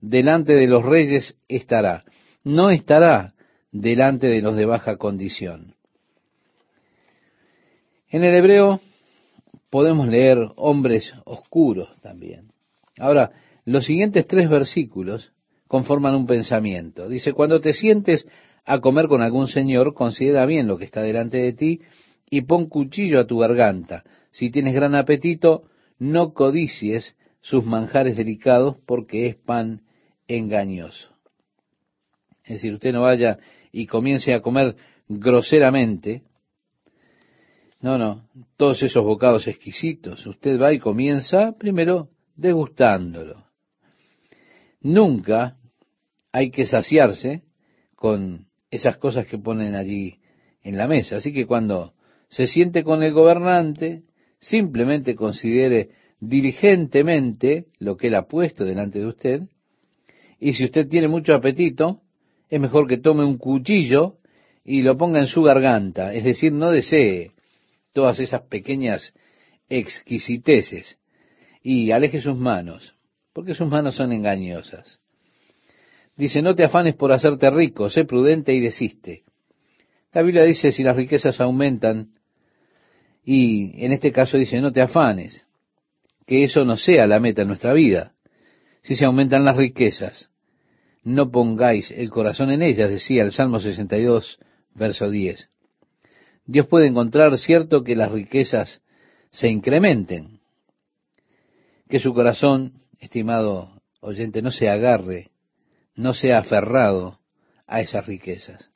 [0.00, 2.04] Delante de los reyes estará.
[2.44, 3.34] No estará
[3.72, 5.74] delante de los de baja condición.
[8.08, 8.80] En el hebreo
[9.70, 12.47] podemos leer hombres oscuros también.
[12.98, 13.32] Ahora,
[13.64, 15.32] los siguientes tres versículos
[15.66, 17.08] conforman un pensamiento.
[17.08, 18.26] Dice, cuando te sientes
[18.64, 21.80] a comer con algún señor, considera bien lo que está delante de ti
[22.30, 24.04] y pon cuchillo a tu garganta.
[24.30, 25.64] Si tienes gran apetito,
[25.98, 29.82] no codicies sus manjares delicados porque es pan
[30.26, 31.10] engañoso.
[32.44, 33.38] Es decir, usted no vaya
[33.72, 34.76] y comience a comer
[35.08, 36.22] groseramente.
[37.80, 38.24] No, no,
[38.56, 40.26] todos esos bocados exquisitos.
[40.26, 42.08] Usted va y comienza primero
[42.38, 43.44] degustándolo.
[44.80, 45.56] Nunca
[46.32, 47.42] hay que saciarse
[47.96, 50.20] con esas cosas que ponen allí
[50.62, 51.16] en la mesa.
[51.16, 51.94] Así que cuando
[52.28, 54.04] se siente con el gobernante,
[54.38, 59.42] simplemente considere diligentemente lo que él ha puesto delante de usted,
[60.40, 62.02] y si usted tiene mucho apetito,
[62.48, 64.18] es mejor que tome un cuchillo
[64.64, 67.32] y lo ponga en su garganta, es decir, no desee
[67.92, 69.12] todas esas pequeñas
[69.68, 70.98] exquisiteces
[71.62, 72.94] y aleje sus manos,
[73.32, 75.00] porque sus manos son engañosas.
[76.16, 79.22] Dice, no te afanes por hacerte rico, sé prudente y desiste.
[80.12, 82.08] La Biblia dice, si las riquezas aumentan,
[83.24, 85.46] y en este caso dice, no te afanes,
[86.26, 88.14] que eso no sea la meta en nuestra vida.
[88.82, 90.30] Si se aumentan las riquezas,
[91.04, 94.38] no pongáis el corazón en ellas, decía el Salmo 62,
[94.74, 95.48] verso 10.
[96.46, 98.82] Dios puede encontrar cierto que las riquezas
[99.30, 100.37] se incrementen,
[101.88, 105.30] que su corazón, estimado oyente, no se agarre,
[105.94, 107.18] no sea aferrado
[107.66, 108.70] a esas riquezas.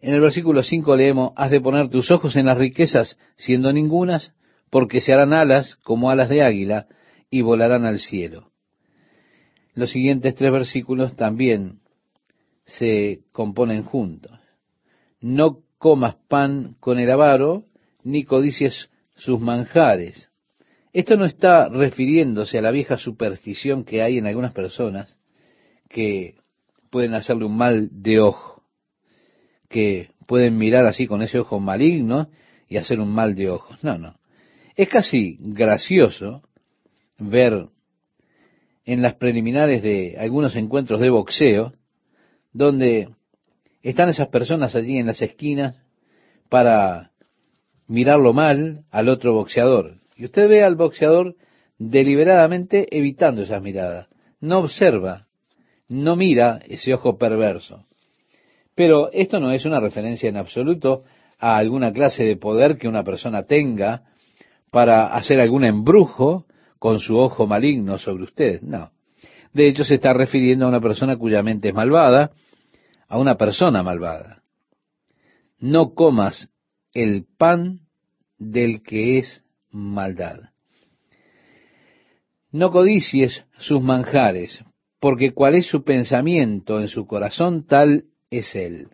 [0.00, 4.34] En el versículo 5 leemos, has de poner tus ojos en las riquezas, siendo ningunas,
[4.70, 6.86] porque se harán alas como alas de águila
[7.30, 8.50] y volarán al cielo.
[9.74, 11.80] Los siguientes tres versículos también
[12.64, 14.38] se componen juntos.
[15.20, 17.64] No comas pan con el avaro,
[18.02, 20.30] ni codicies sus manjares.
[20.94, 25.18] Esto no está refiriéndose a la vieja superstición que hay en algunas personas
[25.88, 26.36] que
[26.88, 28.62] pueden hacerle un mal de ojo
[29.68, 32.28] que pueden mirar así con ese ojo maligno
[32.68, 33.82] y hacer un mal de ojos.
[33.82, 34.14] No, no.
[34.76, 36.42] Es casi gracioso
[37.18, 37.66] ver
[38.84, 41.72] en las preliminares de algunos encuentros de boxeo,
[42.52, 43.08] donde
[43.82, 45.74] están esas personas allí en las esquinas
[46.48, 47.10] para
[47.88, 50.03] mirarlo mal al otro boxeador.
[50.14, 51.36] Y usted ve al boxeador
[51.78, 54.08] deliberadamente evitando esas miradas.
[54.40, 55.26] No observa,
[55.88, 57.86] no mira ese ojo perverso.
[58.74, 61.04] Pero esto no es una referencia en absoluto
[61.38, 64.02] a alguna clase de poder que una persona tenga
[64.70, 66.46] para hacer algún embrujo
[66.78, 68.60] con su ojo maligno sobre usted.
[68.62, 68.90] No.
[69.52, 72.32] De hecho, se está refiriendo a una persona cuya mente es malvada,
[73.08, 74.42] a una persona malvada.
[75.60, 76.50] No comas
[76.92, 77.80] el pan
[78.38, 79.43] del que es
[79.74, 80.50] maldad.
[82.50, 84.64] No codicies sus manjares,
[85.00, 88.88] porque cuál es su pensamiento en su corazón, tal es Él.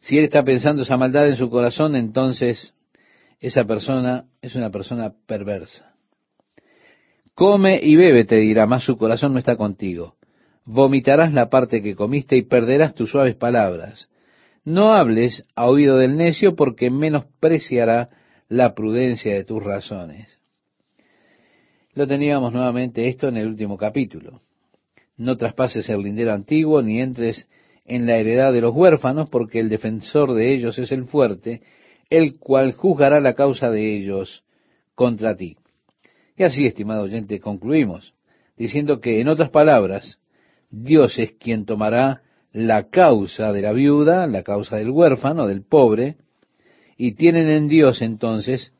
[0.00, 2.74] Si Él está pensando esa maldad en su corazón, entonces
[3.40, 5.94] esa persona es una persona perversa.
[7.34, 10.16] Come y bebe, te dirá, mas su corazón no está contigo.
[10.64, 14.08] Vomitarás la parte que comiste y perderás tus suaves palabras.
[14.64, 18.10] No hables a oído del necio porque menospreciará
[18.52, 20.38] la prudencia de tus razones.
[21.94, 24.42] Lo teníamos nuevamente esto en el último capítulo.
[25.16, 27.48] No traspases el lindero antiguo ni entres
[27.86, 31.62] en la heredad de los huérfanos, porque el defensor de ellos es el fuerte,
[32.10, 34.44] el cual juzgará la causa de ellos
[34.94, 35.56] contra ti.
[36.36, 38.12] Y así, estimado oyente, concluimos,
[38.58, 40.20] diciendo que, en otras palabras,
[40.70, 42.20] Dios es quien tomará
[42.52, 46.16] la causa de la viuda, la causa del huérfano, del pobre,
[47.02, 48.72] y tienen en Dios entonces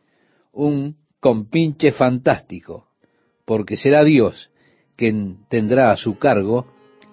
[0.53, 2.87] un compinche fantástico,
[3.45, 4.53] porque será Dios
[4.95, 6.69] quien tendrá a su cargo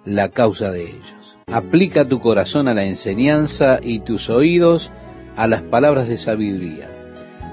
[0.06, 1.38] la causa de ellos.
[1.48, 4.92] Aplica tu corazón a la enseñanza y tus oídos
[5.36, 6.92] a las palabras de sabiduría.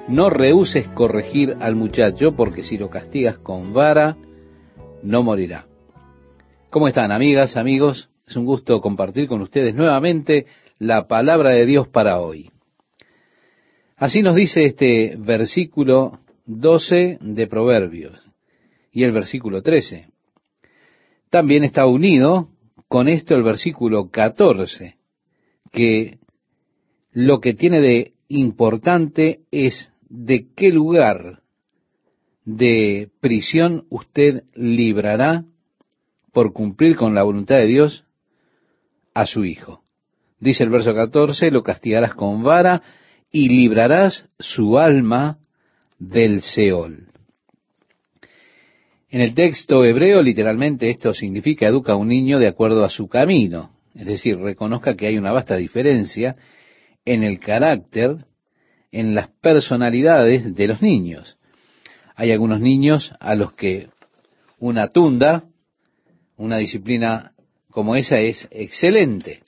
[0.06, 4.18] No rehuses corregir al muchacho, porque si lo castigas con vara,
[5.02, 5.64] no morirá.
[6.68, 8.10] ¿Cómo están, amigas, amigos?
[8.28, 10.44] Es un gusto compartir con ustedes nuevamente
[10.78, 12.50] la palabra de Dios para hoy.
[13.96, 18.22] Así nos dice este versículo 12 de Proverbios
[18.92, 20.08] y el versículo 13.
[21.30, 22.50] También está unido
[22.88, 24.96] con esto el versículo 14,
[25.72, 26.18] que
[27.12, 31.40] lo que tiene de importante es de qué lugar
[32.44, 35.46] de prisión usted librará
[36.32, 38.04] por cumplir con la voluntad de Dios
[39.14, 39.82] a su hijo.
[40.38, 42.82] Dice el verso 14, lo castigarás con vara
[43.30, 45.38] y librarás su alma
[45.98, 47.08] del Seol.
[49.08, 53.08] En el texto hebreo, literalmente, esto significa educa a un niño de acuerdo a su
[53.08, 53.70] camino.
[53.94, 56.34] Es decir, reconozca que hay una vasta diferencia
[57.04, 58.16] en el carácter,
[58.92, 61.38] en las personalidades de los niños.
[62.14, 63.88] Hay algunos niños a los que
[64.58, 65.44] una tunda,
[66.36, 67.32] una disciplina
[67.70, 69.42] como esa es excelente.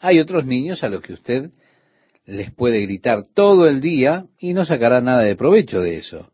[0.00, 1.50] Hay otros niños a los que usted
[2.26, 6.30] les puede gritar todo el día y no sacará nada de provecho de eso.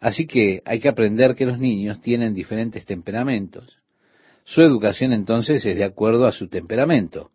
[0.00, 3.76] Así que hay que aprender que los niños tienen diferentes temperamentos.
[4.44, 7.30] Su educación entonces es de acuerdo a su temperamento.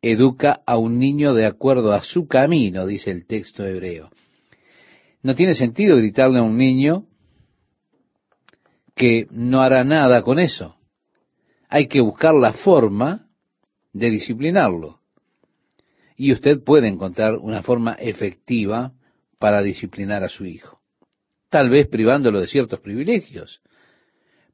[0.00, 4.10] Educa a un niño de acuerdo a su camino, dice el texto hebreo.
[5.22, 7.06] No tiene sentido gritarle a un niño
[8.96, 10.76] que no hará nada con eso.
[11.68, 13.28] Hay que buscar la forma
[13.92, 15.01] de disciplinarlo.
[16.16, 18.92] Y usted puede encontrar una forma efectiva
[19.38, 20.80] para disciplinar a su hijo.
[21.48, 23.60] Tal vez privándolo de ciertos privilegios,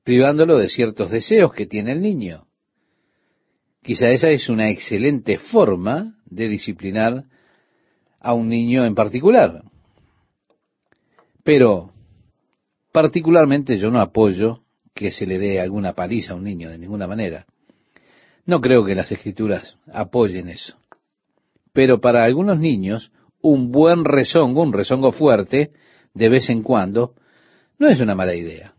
[0.02, 2.46] privándolo de ciertos deseos que tiene el niño.
[3.82, 7.24] Quizá esa es una excelente forma de disciplinar
[8.20, 9.62] a un niño en particular.
[11.44, 11.92] Pero
[12.92, 14.62] particularmente yo no apoyo
[14.94, 17.46] que se le dé alguna paliza a un niño de ninguna manera.
[18.44, 20.76] No creo que las escrituras apoyen eso.
[21.78, 25.70] Pero para algunos niños, un buen rezongo, un rezongo fuerte,
[26.12, 27.14] de vez en cuando,
[27.78, 28.74] no es una mala idea,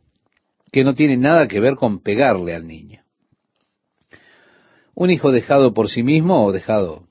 [0.70, 3.02] que no tiene nada que ver con pegarle al niño.
[4.96, 7.08] Un hijo dejado por sí mismo o dejado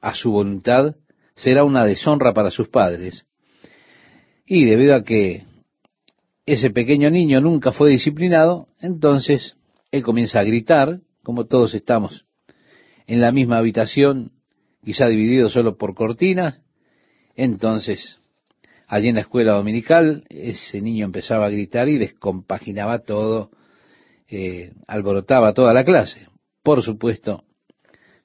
[0.00, 0.94] a su voluntad
[1.34, 3.26] será una deshonra para sus padres.
[4.46, 5.46] Y debido a que
[6.46, 9.56] ese pequeño niño nunca fue disciplinado, entonces
[9.90, 12.24] él comienza a gritar, como todos estamos
[13.08, 14.35] en la misma habitación,
[14.86, 16.60] quizá dividido solo por cortinas,
[17.34, 18.20] entonces
[18.86, 23.50] allí en la escuela dominical ese niño empezaba a gritar y descompaginaba todo,
[24.28, 26.28] eh, alborotaba toda la clase.
[26.62, 27.42] Por supuesto,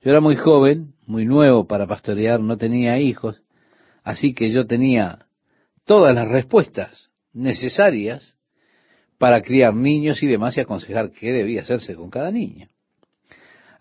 [0.04, 3.42] yo era muy joven, muy nuevo para pastorear, no tenía hijos,
[4.04, 5.26] así que yo tenía
[5.86, 8.38] todas las respuestas necesarias
[9.18, 12.68] para criar niños y demás y aconsejar qué debía hacerse con cada niño.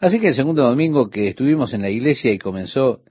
[0.01, 3.03] Así que el segundo domingo que estuvimos en la iglesia y comenzó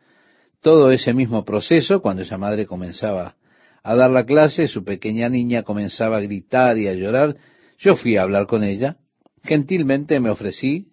[0.59, 3.35] todo ese mismo proceso, cuando esa madre comenzaba
[3.83, 7.37] a dar la clase, su pequeña niña comenzaba a gritar y a llorar,
[7.77, 8.97] yo fui a hablar con ella,
[9.43, 10.87] gentilmente me ofrecí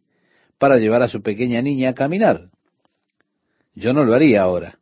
[0.59, 2.51] para llevar a su pequeña niña a caminar.
[3.75, 4.79] Yo no lo haría ahora,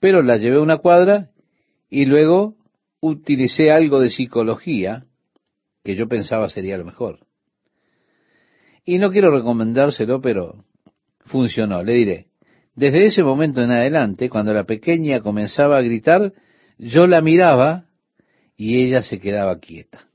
[0.00, 1.30] pero la llevé una cuadra
[1.90, 2.56] y luego
[3.00, 5.04] utilicé algo de psicología
[5.84, 7.20] que yo pensaba sería lo mejor.
[8.90, 10.64] Y no quiero recomendárselo, pero
[11.20, 11.80] funcionó.
[11.84, 12.26] Le diré,
[12.74, 16.32] desde ese momento en adelante, cuando la pequeña comenzaba a gritar,
[16.76, 17.84] yo la miraba
[18.56, 20.08] y ella se quedaba quieta.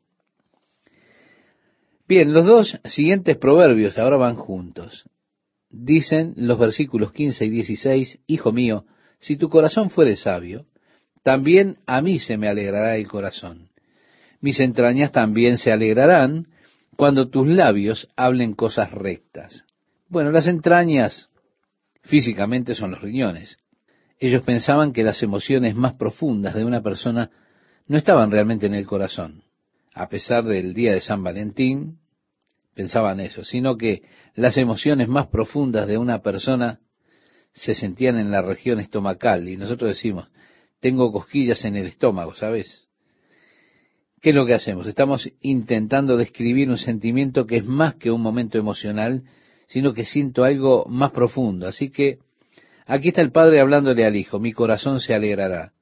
[2.06, 5.10] Bien, los dos siguientes proverbios ahora van juntos.
[5.70, 8.84] Dicen los versículos 15 y 16, Hijo mío,
[9.20, 10.66] si tu corazón fuere sabio,
[11.24, 13.70] también a mí se me alegrará el corazón.
[14.42, 16.48] Mis entrañas también se alegrarán
[16.96, 19.66] cuando tus labios hablen cosas rectas.
[20.08, 21.30] Bueno, las entrañas
[22.04, 23.58] físicamente son los riñones.
[24.20, 27.32] Ellos pensaban que las emociones más profundas de una persona
[27.88, 29.44] no estaban realmente en el corazón.
[29.94, 32.00] A pesar del día de San Valentín,
[32.74, 34.04] pensaban eso, sino que
[34.36, 36.80] las emociones más profundas de una persona
[37.54, 39.48] se sentían en la región estomacal.
[39.48, 40.28] Y nosotros decimos,
[40.80, 42.85] tengo cosquillas en el estómago, ¿sabes?
[44.22, 44.88] ¿Qué es lo que hacemos?
[44.88, 49.24] Estamos intentando describir un sentimiento que es más que un momento emocional,
[49.68, 51.68] sino que siento algo más profundo.
[51.68, 52.20] Así que
[52.86, 55.74] aquí está el padre hablándole al hijo, mi corazón se alegrará.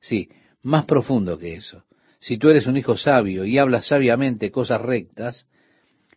[0.00, 0.30] Sí,
[0.62, 1.84] más profundo que eso.
[2.20, 5.46] Si tú eres un hijo sabio y hablas sabiamente cosas rectas,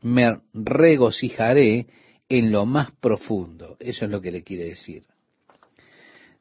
[0.02, 1.88] me regocijaré
[2.30, 3.78] en lo más profundo.
[3.80, 5.04] Eso es lo que le quiere decir.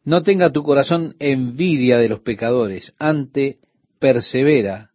[0.04, 3.58] No tenga tu corazón envidia de los pecadores, ante
[4.00, 4.91] persevera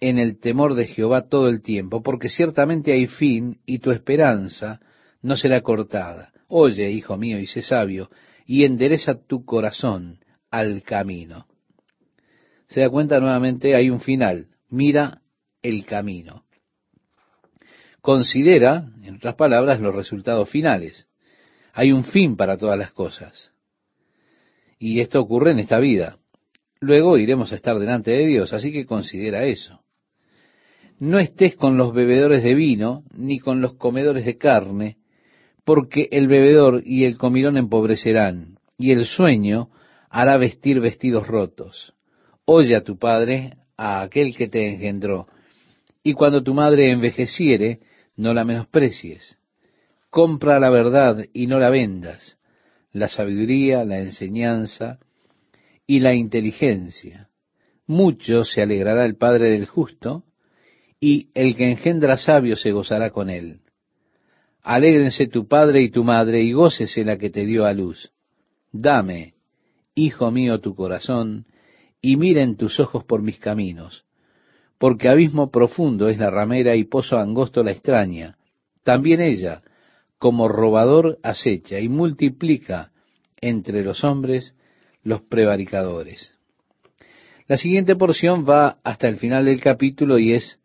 [0.00, 4.80] en el temor de Jehová todo el tiempo, porque ciertamente hay fin y tu esperanza
[5.20, 6.32] no será cortada.
[6.48, 8.10] Oye, hijo mío, y sé sabio,
[8.46, 10.18] y endereza tu corazón
[10.50, 11.46] al camino.
[12.68, 14.48] Se da cuenta nuevamente, hay un final.
[14.70, 15.20] Mira
[15.62, 16.44] el camino.
[18.00, 21.08] Considera, en otras palabras, los resultados finales.
[21.74, 23.52] Hay un fin para todas las cosas.
[24.78, 26.16] Y esto ocurre en esta vida.
[26.80, 29.82] Luego iremos a estar delante de Dios, así que considera eso.
[31.00, 34.98] No estés con los bebedores de vino, ni con los comedores de carne,
[35.64, 39.70] porque el bebedor y el comilón empobrecerán, y el sueño
[40.10, 41.94] hará vestir vestidos rotos.
[42.44, 45.26] Oye a tu padre, a aquel que te engendró,
[46.02, 47.80] y cuando tu madre envejeciere,
[48.16, 49.38] no la menosprecies.
[50.10, 52.36] Compra la verdad y no la vendas,
[52.92, 54.98] la sabiduría, la enseñanza
[55.86, 57.30] y la inteligencia.
[57.86, 60.24] Mucho se alegrará el Padre del justo,
[61.00, 63.60] y el que engendra sabio se gozará con él.
[64.62, 68.12] Alégrense tu padre y tu madre, y gócese la que te dio a luz.
[68.70, 69.34] Dame,
[69.94, 71.46] hijo mío, tu corazón,
[72.02, 74.04] y miren tus ojos por mis caminos,
[74.78, 78.36] porque abismo profundo es la ramera y pozo angosto la extraña.
[78.84, 79.62] También ella,
[80.18, 82.92] como robador acecha y multiplica
[83.40, 84.54] entre los hombres
[85.02, 86.34] los prevaricadores.
[87.46, 90.59] La siguiente porción va hasta el final del capítulo y es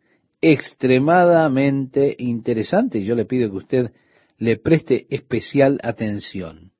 [0.52, 3.02] extremadamente interesante.
[3.02, 3.92] Yo le pido que usted
[4.38, 6.72] le preste especial atención.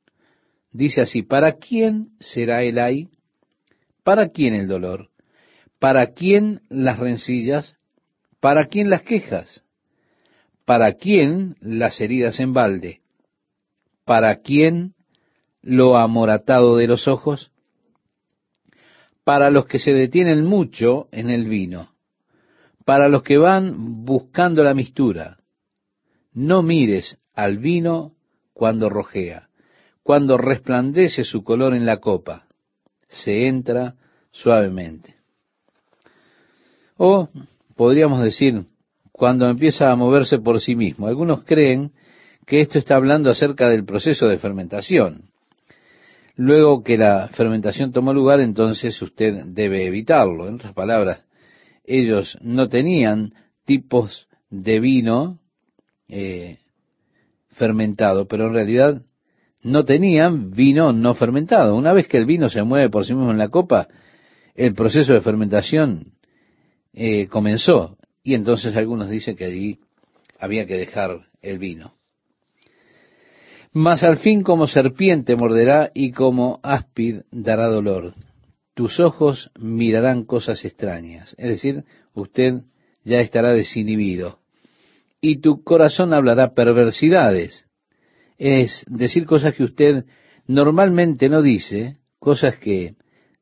[0.70, 3.08] Dice así, ¿para quién será el ay?
[4.04, 5.10] ¿Para quién el dolor?
[5.80, 7.76] ¿Para quién las rencillas?
[8.38, 9.64] ¿Para quién las quejas?
[10.64, 13.00] ¿Para quién las heridas en balde?
[14.04, 14.94] ¿Para quién
[15.60, 17.50] lo amoratado de los ojos?
[19.24, 21.95] Para los que se detienen mucho en el vino,
[22.86, 25.38] para los que van buscando la mistura.
[26.32, 28.12] No mires al vino
[28.54, 29.48] cuando rojea,
[30.04, 32.46] cuando resplandece su color en la copa,
[33.08, 33.96] se entra
[34.30, 35.16] suavemente.
[36.96, 37.28] O
[37.74, 38.64] podríamos decir,
[39.10, 41.08] cuando empieza a moverse por sí mismo.
[41.08, 41.90] Algunos creen
[42.46, 45.24] que esto está hablando acerca del proceso de fermentación.
[46.36, 50.46] Luego que la fermentación tomó lugar, entonces usted debe evitarlo.
[50.46, 51.25] En otras palabras,
[51.86, 53.34] ellos no tenían
[53.64, 55.38] tipos de vino
[56.08, 56.58] eh,
[57.50, 59.02] fermentado, pero en realidad
[59.62, 61.74] no tenían vino no fermentado.
[61.74, 63.88] Una vez que el vino se mueve por sí mismo en la copa,
[64.54, 66.12] el proceso de fermentación
[66.92, 67.98] eh, comenzó.
[68.22, 69.80] Y entonces algunos dicen que allí
[70.38, 71.94] había que dejar el vino.
[73.72, 78.14] Mas al fin como serpiente morderá y como áspid dará dolor.
[78.76, 81.34] Tus ojos mirarán cosas extrañas.
[81.38, 82.60] Es decir, usted
[83.04, 84.40] ya estará desinhibido.
[85.18, 87.64] Y tu corazón hablará perversidades.
[88.36, 90.04] Es decir, cosas que usted
[90.46, 92.96] normalmente no dice, cosas que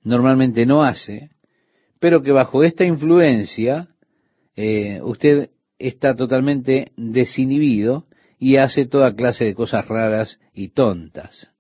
[0.05, 1.31] normalmente no hace,
[1.99, 3.89] pero que bajo esta influencia
[4.55, 8.07] eh, usted está totalmente desinhibido
[8.39, 11.51] y hace toda clase de cosas raras y tontas.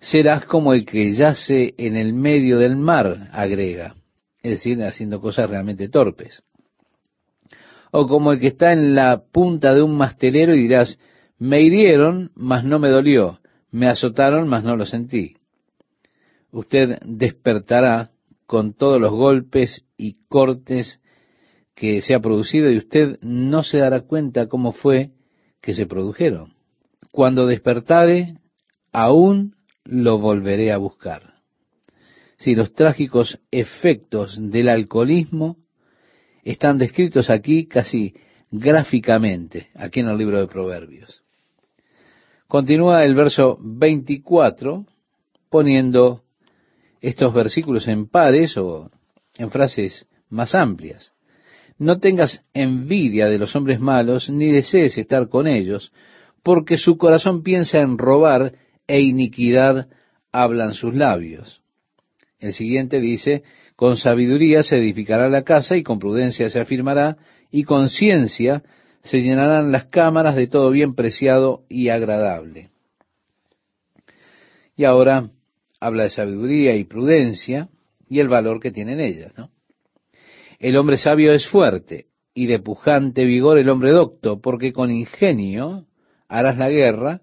[0.00, 3.96] Serás como el que yace en el medio del mar, agrega,
[4.42, 6.42] es decir, haciendo cosas realmente torpes.
[7.90, 10.98] O como el que está en la punta de un mastelero y dirás,
[11.38, 13.40] me hirieron, mas no me dolió,
[13.70, 15.36] me azotaron, mas no lo sentí.
[16.50, 18.10] Usted despertará
[18.46, 21.00] con todos los golpes y cortes
[21.74, 25.10] que se ha producido y usted no se dará cuenta cómo fue
[25.60, 26.54] que se produjeron.
[27.12, 28.34] Cuando despertare,
[28.92, 29.54] aún
[29.84, 31.34] lo volveré a buscar.
[32.38, 35.56] Si los trágicos efectos del alcoholismo
[36.42, 38.14] están descritos aquí casi
[38.50, 41.22] gráficamente, aquí en el libro de Proverbios.
[42.48, 44.86] Continúa el verso 24
[45.50, 46.22] poniendo
[47.00, 48.90] estos versículos en pares o
[49.36, 51.12] en frases más amplias.
[51.78, 55.92] No tengas envidia de los hombres malos, ni desees estar con ellos,
[56.42, 58.52] porque su corazón piensa en robar
[58.90, 59.86] e iniquidad
[60.32, 61.62] hablan sus labios.
[62.40, 63.44] El siguiente dice,
[63.76, 67.16] con sabiduría se edificará la casa y con prudencia se afirmará,
[67.52, 68.64] y con ciencia
[69.02, 72.70] se llenarán las cámaras de todo bien preciado y agradable.
[74.76, 75.30] Y ahora
[75.78, 77.68] habla de sabiduría y prudencia
[78.08, 79.32] y el valor que tienen ellas.
[80.58, 85.86] El hombre sabio es fuerte, y de pujante vigor el hombre docto, porque con ingenio
[86.28, 87.20] harás la guerra,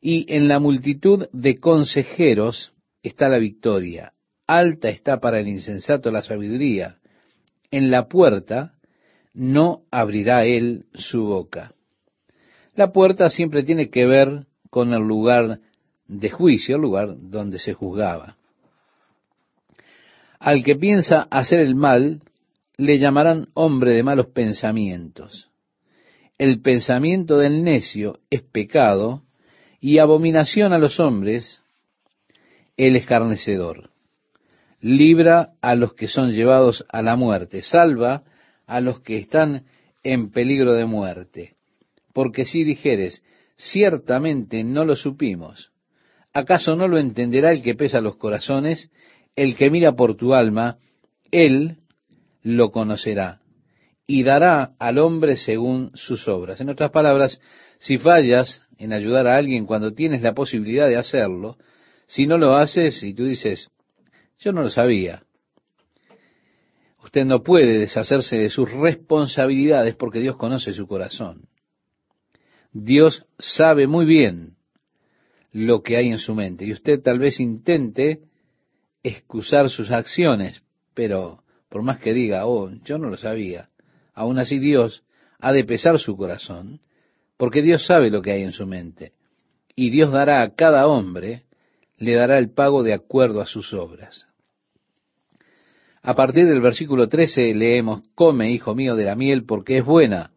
[0.00, 2.72] y en la multitud de consejeros
[3.02, 4.12] está la victoria.
[4.46, 6.98] Alta está para el insensato la sabiduría.
[7.70, 8.74] En la puerta
[9.34, 11.74] no abrirá él su boca.
[12.74, 15.60] La puerta siempre tiene que ver con el lugar
[16.08, 18.36] de juicio, el lugar donde se juzgaba.
[20.38, 22.22] Al que piensa hacer el mal,
[22.78, 25.50] le llamarán hombre de malos pensamientos.
[26.38, 29.22] El pensamiento del necio es pecado
[29.80, 31.60] y abominación a los hombres
[32.76, 33.90] el escarnecedor.
[34.80, 38.22] Libra a los que son llevados a la muerte, salva
[38.66, 39.64] a los que están
[40.02, 41.54] en peligro de muerte.
[42.12, 43.22] Porque si dijeres,
[43.56, 45.70] ciertamente no lo supimos,
[46.32, 48.90] ¿acaso no lo entenderá el que pesa los corazones,
[49.36, 50.78] el que mira por tu alma,
[51.30, 51.76] él
[52.42, 53.40] lo conocerá
[54.06, 56.60] y dará al hombre según sus obras.
[56.60, 57.40] En otras palabras,
[57.78, 61.58] si fallas en ayudar a alguien cuando tienes la posibilidad de hacerlo,
[62.06, 63.70] si no lo haces y tú dices,
[64.38, 65.22] yo no lo sabía,
[67.04, 71.42] usted no puede deshacerse de sus responsabilidades porque Dios conoce su corazón.
[72.72, 74.56] Dios sabe muy bien
[75.52, 78.20] lo que hay en su mente y usted tal vez intente
[79.02, 80.62] excusar sus acciones,
[80.94, 83.68] pero por más que diga, oh, yo no lo sabía,
[84.14, 85.04] aún así Dios
[85.38, 86.80] ha de pesar su corazón,
[87.40, 89.12] porque Dios sabe lo que hay en su mente,
[89.74, 91.44] y Dios dará a cada hombre,
[91.96, 94.28] le dará el pago de acuerdo a sus obras.
[96.02, 100.32] A partir del versículo 13 leemos, come, hijo mío, de la miel, porque es buena,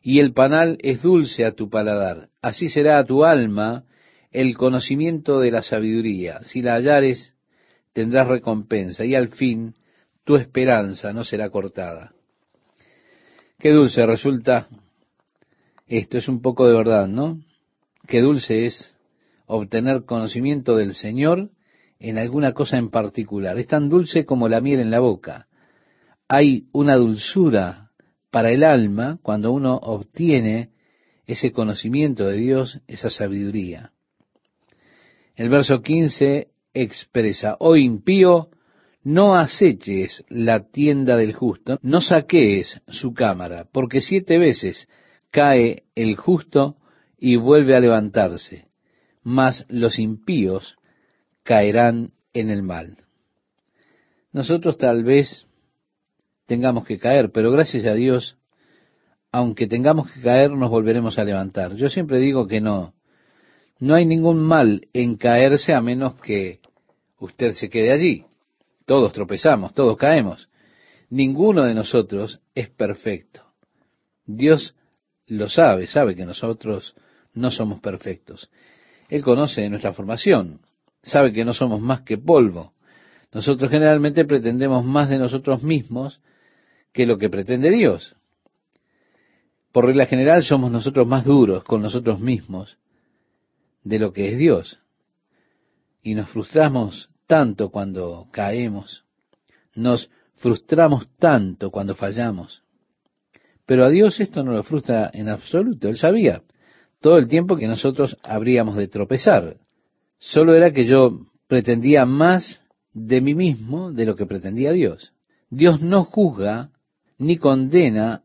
[0.00, 2.28] y el panal es dulce a tu paladar.
[2.40, 3.82] Así será a tu alma
[4.30, 6.42] el conocimiento de la sabiduría.
[6.44, 7.34] Si la hallares,
[7.92, 9.74] tendrás recompensa, y al fin
[10.22, 12.12] tu esperanza no será cortada.
[13.58, 14.68] Qué dulce resulta
[15.88, 17.40] esto, es un poco de verdad, ¿no?
[18.06, 18.96] Qué dulce es
[19.46, 21.50] obtener conocimiento del Señor
[21.98, 23.58] en alguna cosa en particular.
[23.58, 25.48] Es tan dulce como la miel en la boca.
[26.28, 27.90] Hay una dulzura
[28.30, 30.70] para el alma cuando uno obtiene
[31.26, 33.92] ese conocimiento de Dios, esa sabiduría.
[35.36, 38.48] El verso 15 expresa, oh impío,
[39.04, 44.88] no aceches la tienda del justo, no saquees su cámara, porque siete veces
[45.30, 46.76] cae el justo
[47.18, 48.68] y vuelve a levantarse,
[49.22, 50.76] mas los impíos
[51.42, 52.98] caerán en el mal.
[54.32, 55.46] Nosotros tal vez
[56.46, 58.36] tengamos que caer, pero gracias a Dios,
[59.32, 61.74] aunque tengamos que caer, nos volveremos a levantar.
[61.74, 62.94] Yo siempre digo que no,
[63.78, 66.60] no hay ningún mal en caerse a menos que
[67.18, 68.24] usted se quede allí.
[68.86, 70.48] Todos tropezamos, todos caemos.
[71.10, 73.42] Ninguno de nosotros es perfecto.
[74.24, 74.74] Dios
[75.28, 76.94] lo sabe, sabe que nosotros
[77.34, 78.50] no somos perfectos.
[79.08, 80.60] Él conoce nuestra formación,
[81.02, 82.74] sabe que no somos más que polvo.
[83.32, 86.20] Nosotros generalmente pretendemos más de nosotros mismos
[86.92, 88.16] que lo que pretende Dios.
[89.72, 92.78] Por regla general somos nosotros más duros con nosotros mismos
[93.84, 94.80] de lo que es Dios.
[96.02, 99.04] Y nos frustramos tanto cuando caemos,
[99.74, 102.62] nos frustramos tanto cuando fallamos.
[103.68, 105.90] Pero a Dios esto no lo frustra en absoluto.
[105.90, 106.42] Él sabía
[107.02, 109.58] todo el tiempo que nosotros habríamos de tropezar.
[110.16, 112.62] Solo era que yo pretendía más
[112.94, 115.12] de mí mismo de lo que pretendía Dios.
[115.50, 116.70] Dios no juzga
[117.18, 118.22] ni condena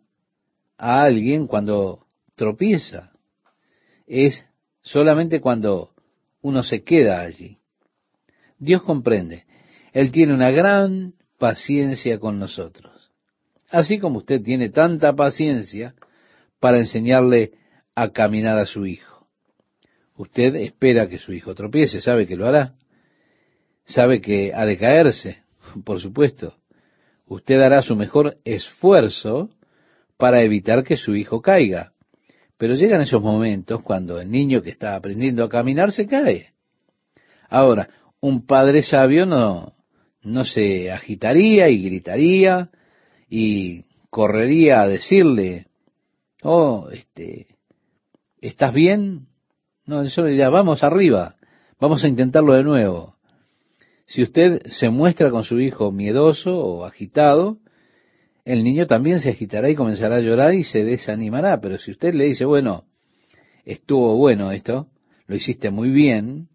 [0.77, 3.11] a alguien cuando tropieza.
[4.07, 4.45] Es
[4.81, 5.89] solamente cuando
[6.41, 7.57] uno se queda allí.
[8.59, 9.43] Dios comprende.
[9.91, 12.92] Él tiene una gran paciencia con nosotros.
[13.73, 15.95] Así como usted tiene tanta paciencia
[16.59, 17.53] para enseñarle
[17.95, 19.27] a caminar a su hijo.
[20.15, 22.75] Usted espera que su hijo tropiece, sabe que lo hará,
[23.83, 25.39] sabe que ha de caerse,
[25.85, 26.53] por supuesto.
[27.25, 29.49] Usted hará su mejor esfuerzo
[30.17, 31.93] para evitar que su hijo caiga.
[32.59, 36.53] Pero llegan esos momentos cuando el niño que está aprendiendo a caminar se cae.
[37.49, 37.89] Ahora,
[38.21, 39.73] un padre sabio no,
[40.21, 42.69] no se agitaría y gritaría
[43.35, 45.65] y correría a decirle,
[46.43, 47.47] oh, este,
[48.39, 49.25] ¿estás bien?
[49.87, 51.37] No, eso ya vamos arriba,
[51.79, 53.15] vamos a intentarlo de nuevo.
[54.05, 57.57] Si usted se muestra con su hijo miedoso o agitado,
[58.45, 61.59] el niño también se agitará y comenzará a llorar y se desanimará.
[61.59, 62.83] Pero si usted le dice, bueno,
[63.65, 64.89] estuvo bueno esto,
[65.25, 66.49] lo hiciste muy bien,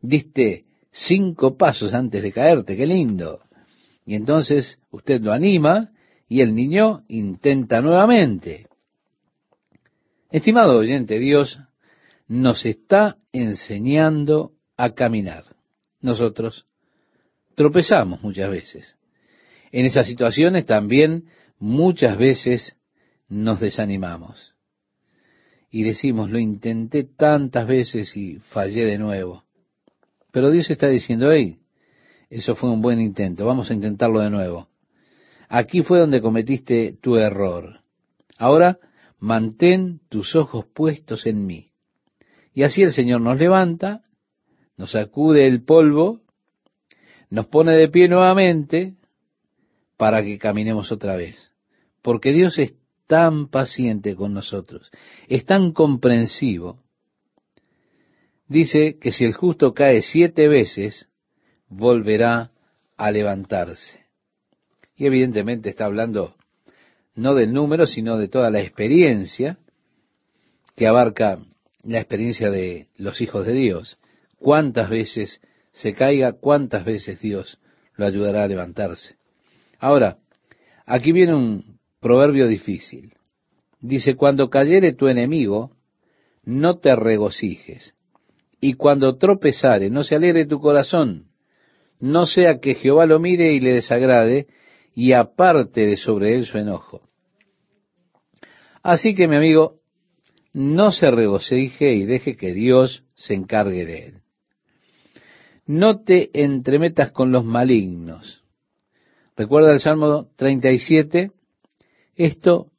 [0.00, 3.40] diste cinco pasos antes de caerte, qué lindo.
[4.06, 5.90] Y entonces usted lo anima
[6.32, 8.66] y el niño intenta nuevamente.
[10.30, 11.60] Estimado oyente, Dios
[12.26, 15.44] nos está enseñando a caminar.
[16.00, 16.64] Nosotros
[17.54, 18.96] tropezamos muchas veces.
[19.72, 21.26] En esas situaciones también
[21.58, 22.76] muchas veces
[23.28, 24.54] nos desanimamos.
[25.70, 29.44] Y decimos, lo intenté tantas veces y fallé de nuevo.
[30.30, 31.58] Pero Dios está diciendo, hey,
[32.30, 34.71] eso fue un buen intento, vamos a intentarlo de nuevo.
[35.54, 37.80] Aquí fue donde cometiste tu error.
[38.38, 38.78] Ahora
[39.18, 41.72] mantén tus ojos puestos en mí.
[42.54, 44.00] Y así el Señor nos levanta,
[44.78, 46.22] nos sacude el polvo,
[47.28, 48.94] nos pone de pie nuevamente
[49.98, 51.36] para que caminemos otra vez.
[52.00, 52.72] Porque Dios es
[53.06, 54.90] tan paciente con nosotros,
[55.28, 56.78] es tan comprensivo.
[58.48, 61.10] Dice que si el justo cae siete veces,
[61.68, 62.52] volverá
[62.96, 64.01] a levantarse.
[65.02, 66.36] Y evidentemente está hablando
[67.16, 69.58] no del número, sino de toda la experiencia
[70.76, 71.40] que abarca
[71.82, 73.98] la experiencia de los hijos de Dios.
[74.38, 75.40] Cuántas veces
[75.72, 77.58] se caiga, cuántas veces Dios
[77.96, 79.16] lo ayudará a levantarse.
[79.80, 80.18] Ahora,
[80.86, 83.14] aquí viene un proverbio difícil.
[83.80, 85.72] Dice, cuando cayere tu enemigo,
[86.44, 87.92] no te regocijes.
[88.60, 91.26] Y cuando tropezare, no se alegre tu corazón.
[91.98, 94.46] No sea que Jehová lo mire y le desagrade,
[94.94, 97.02] y aparte de sobre él su enojo.
[98.82, 99.80] Así que mi amigo,
[100.52, 104.14] no se regocije y deje que Dios se encargue de él.
[105.66, 108.42] No te entremetas con los malignos.
[109.36, 111.30] Recuerda el Salmo 37,
[112.16, 112.70] esto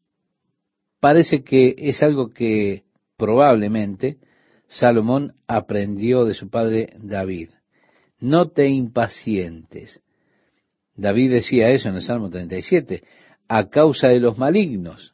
[0.99, 2.83] parece que es algo que
[3.17, 4.17] probablemente
[4.67, 7.49] Salomón aprendió de su padre David.
[8.19, 10.02] No te impacientes.
[10.95, 13.03] David decía eso en el Salmo 37,
[13.47, 15.13] a causa de los malignos,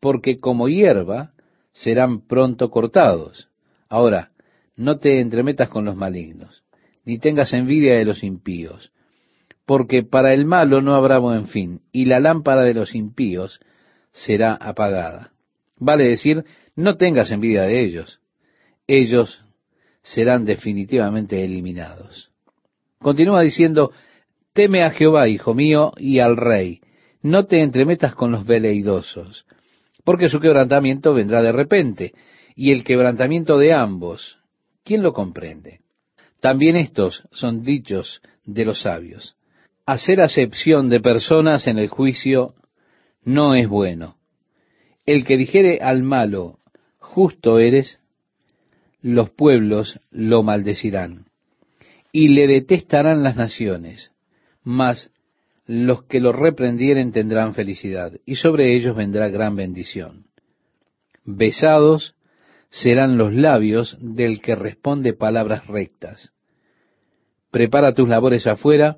[0.00, 1.32] porque como hierba
[1.72, 3.48] serán pronto cortados.
[3.88, 4.32] Ahora,
[4.76, 6.64] no te entremetas con los malignos,
[7.04, 8.92] ni tengas envidia de los impíos,
[9.66, 13.60] porque para el malo no habrá buen fin, y la lámpara de los impíos
[14.12, 15.32] será apagada.
[15.76, 16.44] Vale decir,
[16.74, 18.20] no tengas envidia de ellos,
[18.86, 19.44] ellos
[20.02, 22.30] serán definitivamente eliminados.
[22.98, 23.92] Continúa diciendo,
[24.52, 26.80] teme a Jehová, hijo mío, y al rey,
[27.22, 29.46] no te entremetas con los veleidosos,
[30.04, 32.12] porque su quebrantamiento vendrá de repente,
[32.54, 34.38] y el quebrantamiento de ambos,
[34.84, 35.80] ¿quién lo comprende?
[36.40, 39.36] También estos son dichos de los sabios.
[39.86, 42.54] Hacer acepción de personas en el juicio
[43.24, 44.16] no es bueno.
[45.06, 46.58] El que dijere al malo,
[46.98, 48.00] justo eres,
[49.00, 51.26] los pueblos lo maldecirán,
[52.12, 54.11] y le detestarán las naciones,
[54.62, 55.10] mas
[55.66, 60.26] los que lo reprendieren tendrán felicidad, y sobre ellos vendrá gran bendición.
[61.24, 62.14] Besados
[62.68, 66.32] serán los labios del que responde palabras rectas.
[67.50, 68.96] Prepara tus labores afuera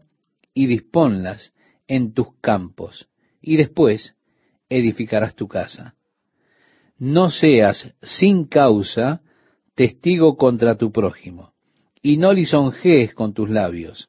[0.55, 1.53] y disponlas
[1.87, 3.09] en tus campos,
[3.43, 4.15] y después
[4.69, 5.97] edificarás tu casa.
[6.99, 9.21] No seas sin causa
[9.75, 11.53] testigo contra tu prójimo,
[12.01, 14.09] y no lisonjees con tus labios.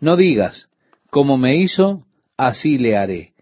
[0.00, 0.67] No digas,
[1.10, 2.04] como me hizo,
[2.36, 3.32] así le haré.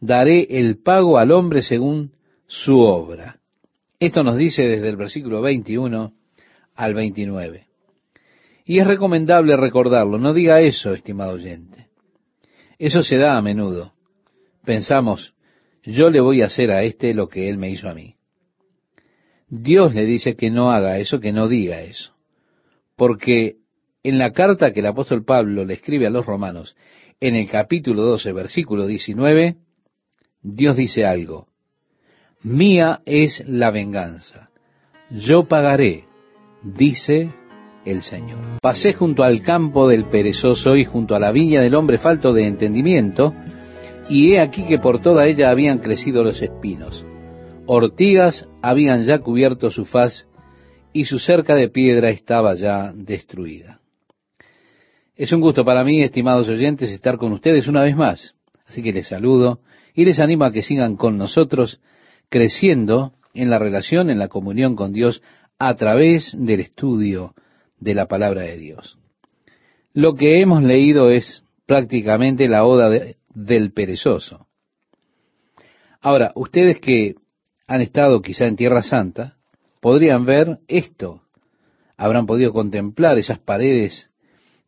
[0.00, 2.12] Daré el pago al hombre según
[2.46, 3.40] su obra.
[3.98, 6.12] Esto nos dice desde el versículo 21
[6.74, 7.66] al 29.
[8.64, 10.18] Y es recomendable recordarlo.
[10.18, 11.88] No diga eso, estimado oyente.
[12.78, 13.94] Eso se da a menudo.
[14.64, 15.34] Pensamos,
[15.82, 18.14] yo le voy a hacer a este lo que él me hizo a mí.
[19.48, 22.14] Dios le dice que no haga eso, que no diga eso.
[22.94, 23.56] Porque
[24.02, 26.76] en la carta que el apóstol Pablo le escribe a los romanos,
[27.20, 29.56] en el capítulo 12, versículo 19,
[30.42, 31.48] Dios dice algo.
[32.42, 34.50] Mía es la venganza.
[35.10, 36.04] Yo pagaré,
[36.62, 37.30] dice
[37.84, 38.60] el Señor.
[38.62, 42.46] Pasé junto al campo del perezoso y junto a la viña del hombre falto de
[42.46, 43.34] entendimiento,
[44.08, 47.04] y he aquí que por toda ella habían crecido los espinos.
[47.66, 50.26] Ortigas habían ya cubierto su faz
[50.92, 53.80] y su cerca de piedra estaba ya destruida.
[55.18, 58.36] Es un gusto para mí, estimados oyentes, estar con ustedes una vez más.
[58.68, 59.58] Así que les saludo
[59.92, 61.80] y les animo a que sigan con nosotros
[62.28, 65.20] creciendo en la relación, en la comunión con Dios
[65.58, 67.34] a través del estudio
[67.80, 68.96] de la palabra de Dios.
[69.92, 72.88] Lo que hemos leído es prácticamente la oda
[73.34, 74.46] del perezoso.
[76.00, 77.16] Ahora, ustedes que
[77.66, 79.36] han estado quizá en Tierra Santa,
[79.80, 81.22] podrían ver esto.
[81.96, 84.08] Habrán podido contemplar esas paredes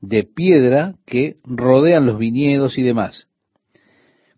[0.00, 3.28] de piedra que rodean los viñedos y demás.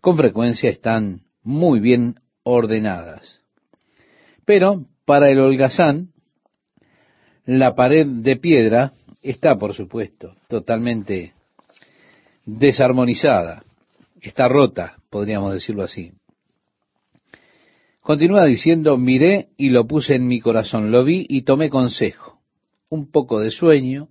[0.01, 3.39] Con frecuencia están muy bien ordenadas.
[4.45, 6.09] Pero para el holgazán,
[7.45, 11.33] la pared de piedra está, por supuesto, totalmente
[12.45, 13.63] desarmonizada,
[14.21, 16.11] está rota, podríamos decirlo así.
[18.01, 22.41] Continúa diciendo, miré y lo puse en mi corazón, lo vi y tomé consejo.
[22.89, 24.09] Un poco de sueño,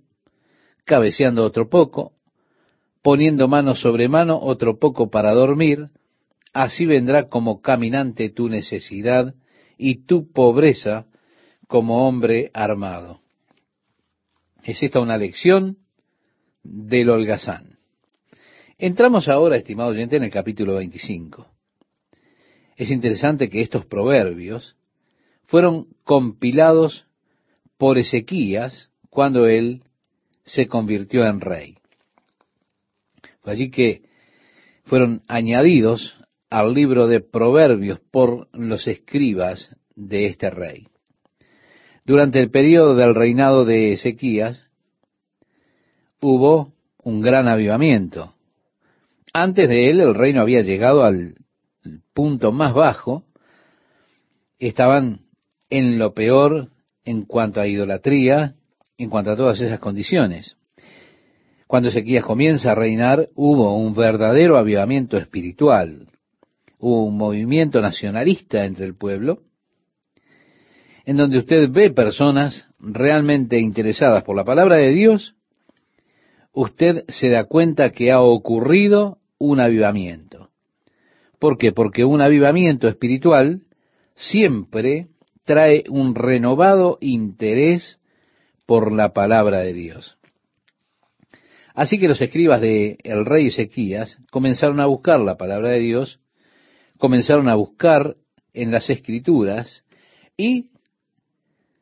[0.85, 2.13] cabeceando otro poco,
[3.01, 5.89] poniendo mano sobre mano otro poco para dormir,
[6.53, 9.35] así vendrá como caminante tu necesidad
[9.77, 11.07] y tu pobreza
[11.67, 13.21] como hombre armado.
[14.63, 15.77] Es esta una lección
[16.63, 17.77] del holgazán.
[18.77, 21.47] Entramos ahora, estimado oyente, en el capítulo 25.
[22.75, 24.75] Es interesante que estos proverbios
[25.45, 27.05] fueron compilados
[27.77, 29.83] por Ezequías cuando él
[30.43, 31.77] se convirtió en rey.
[33.41, 34.03] Fue allí que
[34.85, 36.17] fueron añadidos
[36.49, 40.87] al libro de proverbios por los escribas de este rey.
[42.05, 44.59] Durante el periodo del reinado de Ezequías
[46.19, 46.73] hubo
[47.03, 48.33] un gran avivamiento.
[49.33, 51.35] Antes de él el reino había llegado al
[52.13, 53.23] punto más bajo,
[54.59, 55.21] estaban
[55.69, 56.69] en lo peor
[57.03, 58.55] en cuanto a idolatría,
[59.03, 60.55] en cuanto a todas esas condiciones.
[61.67, 66.07] Cuando Ezequías comienza a reinar, hubo un verdadero avivamiento espiritual,
[66.79, 69.39] hubo un movimiento nacionalista entre el pueblo,
[71.05, 75.35] en donde usted ve personas realmente interesadas por la palabra de Dios,
[76.53, 80.49] usted se da cuenta que ha ocurrido un avivamiento.
[81.39, 81.73] ¿Por qué?
[81.73, 83.63] Porque un avivamiento espiritual
[84.15, 85.07] siempre
[85.43, 87.99] trae un renovado interés
[88.65, 90.17] por la palabra de Dios.
[91.73, 96.19] Así que los escribas de el rey Ezequías comenzaron a buscar la palabra de Dios,
[96.97, 98.15] comenzaron a buscar
[98.53, 99.83] en las escrituras
[100.37, 100.69] y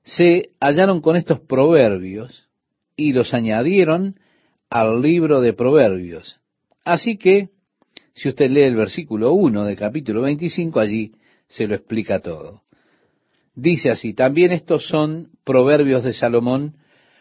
[0.04, 2.50] se hallaron con estos proverbios
[2.96, 4.20] y los añadieron
[4.70, 6.40] al libro de proverbios.
[6.86, 7.50] Así que,
[8.14, 11.14] si usted lee el versículo 1 del capítulo 25, allí
[11.48, 12.64] se lo explica todo.
[13.54, 16.76] Dice así, también estos son proverbios de Salomón,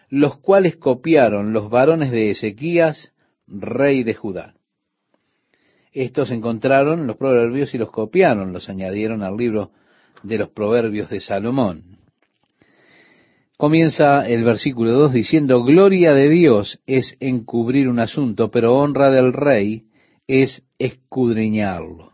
[0.08, 3.12] los cuales copiaron los varones de Ezequías,
[3.46, 4.54] rey de Judá.
[5.92, 9.72] Estos encontraron los proverbios y los copiaron, los añadieron al libro
[10.22, 11.98] de los proverbios de Salomón.
[13.56, 19.32] Comienza el versículo 2 diciendo, Gloria de Dios es encubrir un asunto, pero honra del
[19.32, 19.84] rey
[20.26, 22.12] es escudriñarlo.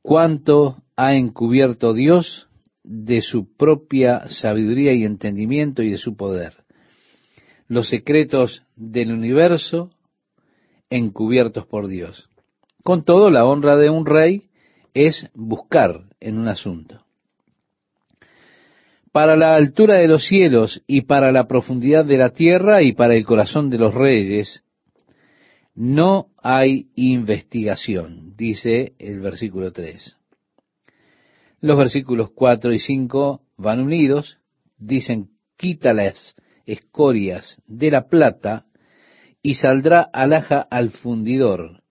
[0.00, 2.48] ¿Cuánto ha encubierto Dios
[2.82, 6.64] de su propia sabiduría y entendimiento y de su poder?
[7.68, 9.90] Los secretos del universo
[10.90, 12.28] encubiertos por Dios.
[12.82, 14.44] Con todo, la honra de un rey
[14.94, 17.04] es buscar en un asunto.
[19.12, 23.14] Para la altura de los cielos y para la profundidad de la tierra y para
[23.14, 24.62] el corazón de los reyes,
[25.74, 30.16] no hay investigación, dice el versículo 3.
[31.60, 34.38] Los versículos 4 y 5 van unidos,
[34.78, 36.34] dicen, quita las
[36.66, 38.66] escorias de la plata
[39.42, 41.82] y saldrá alhaja al fundidor,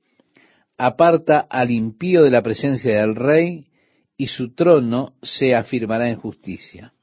[0.77, 3.67] aparta al impío de la presencia del rey
[4.17, 6.93] y su trono se afirmará en justicia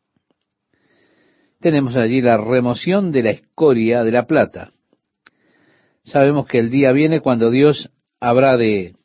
[1.62, 4.72] tenemos allí la remoción de la escoria de la plata.
[6.02, 7.90] Sabemos que el día viene cuando Dios
[8.20, 8.96] habrá de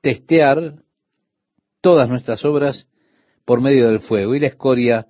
[0.00, 0.76] testear
[1.82, 2.88] todas nuestras obras
[3.46, 5.06] por medio del fuego y la escoria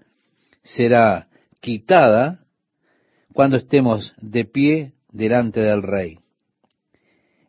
[0.63, 1.29] será
[1.61, 2.45] quitada
[3.33, 6.21] cuando estemos de pie delante del rey.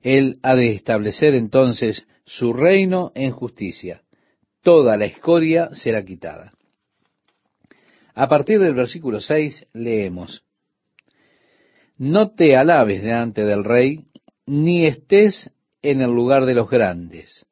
[0.02, 4.02] Él ha de establecer entonces su reino en justicia.
[4.62, 6.54] Toda la escoria será quitada.
[8.14, 10.44] A partir del versículo 6 leemos,
[11.98, 14.06] No te alabes delante del rey,
[14.46, 17.46] ni estés en el lugar de los grandes,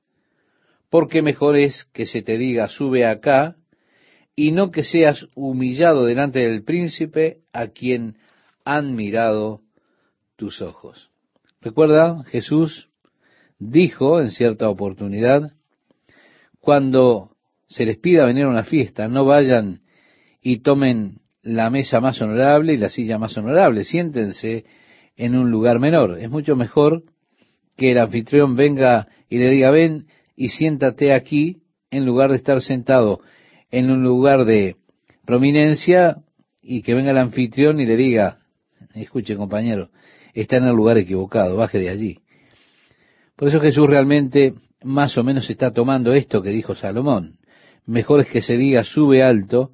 [0.89, 3.55] porque mejor es que se te diga sube acá,
[4.35, 8.17] y no que seas humillado delante del príncipe a quien
[8.65, 9.61] han mirado
[10.35, 11.09] tus ojos.
[11.61, 12.89] Recuerda, Jesús
[13.57, 15.53] dijo en cierta oportunidad,
[16.59, 17.31] cuando
[17.67, 19.81] se les pida venir a una fiesta, no vayan
[20.41, 23.83] y tomen la mesa más honorable y la silla más honorable.
[23.83, 24.65] Siéntense
[25.15, 26.19] en un lugar menor.
[26.19, 27.03] Es mucho mejor
[27.77, 32.61] que el anfitrión venga y le diga, ven y siéntate aquí en lugar de estar
[32.61, 33.21] sentado
[33.71, 34.75] en un lugar de
[35.25, 36.17] prominencia
[36.61, 38.39] y que venga el anfitrión y le diga,
[38.93, 39.89] escuche compañero,
[40.33, 42.19] está en el lugar equivocado, baje de allí.
[43.35, 47.37] Por eso Jesús realmente más o menos está tomando esto que dijo Salomón.
[47.85, 49.71] Mejor es que se diga sube alto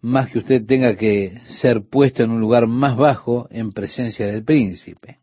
[0.00, 4.44] más que usted tenga que ser puesto en un lugar más bajo en presencia del
[4.44, 5.18] príncipe.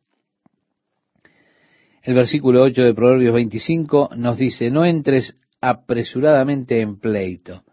[2.05, 7.63] El versículo 8 de Proverbios 25 nos dice, no entres apresuradamente en pleito,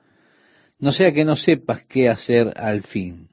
[0.78, 3.28] no sea que no sepas qué hacer al fin,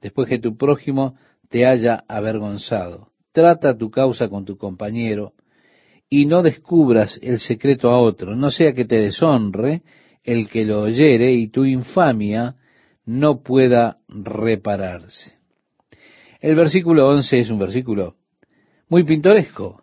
[0.00, 1.14] después que tu prójimo
[1.50, 3.08] te haya avergonzado.
[3.32, 5.34] Trata tu causa con tu compañero
[6.08, 9.82] y no descubras el secreto a otro, no sea que te deshonre
[10.24, 12.56] el que lo oyere y tu infamia
[13.04, 15.34] no pueda repararse.
[16.40, 18.14] El versículo 11 es un versículo
[18.88, 19.82] muy pintoresco.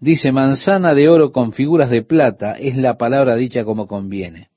[0.00, 4.48] Dice, manzana de oro con figuras de plata es la palabra dicha como conviene.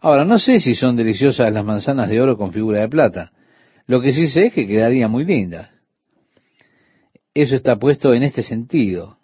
[0.00, 3.32] Ahora, no sé si son deliciosas las manzanas de oro con figura de plata.
[3.86, 5.70] Lo que sí sé es que quedarían muy lindas.
[7.34, 9.18] Eso está puesto en este sentido.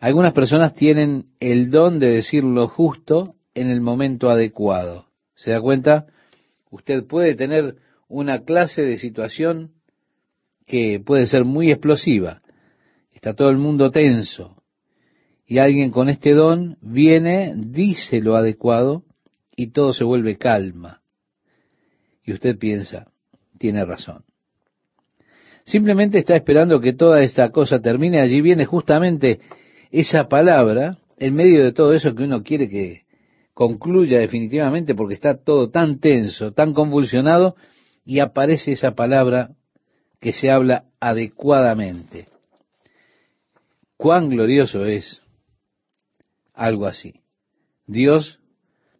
[0.00, 5.06] Algunas personas tienen el don de decir lo justo en el momento adecuado.
[5.34, 6.06] ¿Se da cuenta?
[6.70, 7.76] Usted puede tener
[8.08, 9.72] una clase de situación
[10.66, 12.41] que puede ser muy explosiva.
[13.22, 14.56] Está todo el mundo tenso.
[15.46, 19.04] Y alguien con este don viene, dice lo adecuado
[19.54, 21.02] y todo se vuelve calma.
[22.24, 23.12] Y usted piensa,
[23.58, 24.24] tiene razón.
[25.62, 28.20] Simplemente está esperando que toda esta cosa termine.
[28.20, 29.38] Allí viene justamente
[29.92, 33.02] esa palabra en medio de todo eso que uno quiere que
[33.54, 37.54] concluya definitivamente porque está todo tan tenso, tan convulsionado,
[38.04, 39.50] y aparece esa palabra
[40.18, 42.31] que se habla adecuadamente.
[43.96, 45.22] Cuán glorioso es
[46.54, 47.20] algo así.
[47.86, 48.40] Dios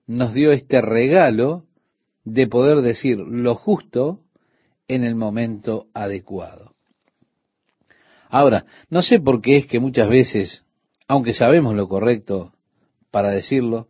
[0.07, 1.65] nos dio este regalo
[2.25, 4.21] de poder decir lo justo
[4.89, 6.75] en el momento adecuado.
[8.29, 10.65] Ahora, no sé por qué es que muchas veces,
[11.07, 12.55] aunque sabemos lo correcto
[13.11, 13.89] para decirlo,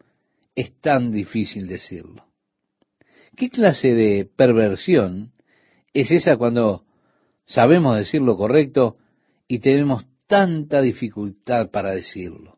[0.55, 2.27] es tan difícil decirlo.
[3.37, 5.33] ¿Qué clase de perversión
[5.95, 6.85] es esa cuando
[7.45, 8.97] sabemos decir lo correcto
[9.49, 12.57] y tenemos tanta dificultad para decirlo?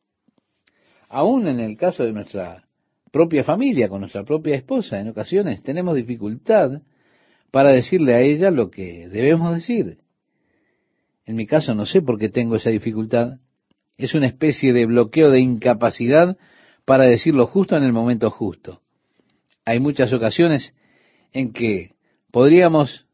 [1.09, 2.69] Aún en el caso de nuestra
[3.11, 6.83] propia familia, con nuestra propia esposa, en ocasiones tenemos dificultad
[7.51, 9.99] para decirle a ella lo que debemos decir.
[11.27, 13.41] En mi caso no sé por qué tengo esa dificultad.
[13.97, 16.37] Es una especie de bloqueo de incapacidad
[16.85, 18.83] para decir lo justo en el momento justo.
[19.65, 20.77] Hay muchas ocasiones
[21.33, 21.97] en que
[22.31, 23.05] podríamos,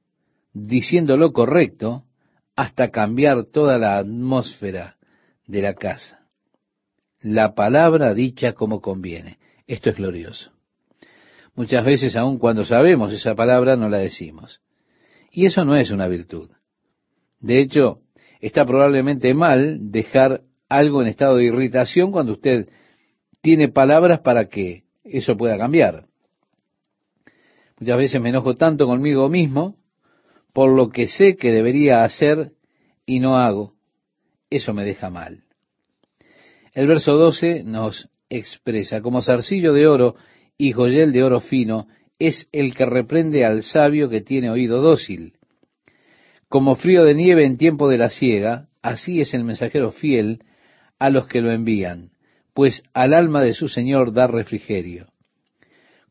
[0.52, 2.04] diciendo lo correcto,
[2.60, 4.96] hasta cambiar toda la atmósfera
[5.46, 6.26] de la casa.
[7.22, 9.38] La palabra dicha como conviene.
[9.66, 10.52] Esto es glorioso.
[11.54, 14.60] Muchas veces, aun cuando sabemos esa palabra, no la decimos.
[15.32, 16.50] Y eso no es una virtud.
[17.38, 18.02] De hecho,
[18.42, 22.68] está probablemente mal dejar algo en estado de irritación cuando usted
[23.40, 26.04] tiene palabras para que eso pueda cambiar.
[27.78, 29.79] Muchas veces me enojo tanto conmigo mismo
[30.52, 32.52] por lo que sé que debería hacer
[33.06, 33.74] y no hago.
[34.50, 35.44] Eso me deja mal.
[36.72, 40.16] El verso 12 nos expresa, como zarcillo de oro
[40.56, 45.34] y joyel de oro fino, es el que reprende al sabio que tiene oído dócil.
[46.48, 50.44] Como frío de nieve en tiempo de la siega, así es el mensajero fiel
[50.98, 52.10] a los que lo envían,
[52.54, 55.06] pues al alma de su Señor da refrigerio.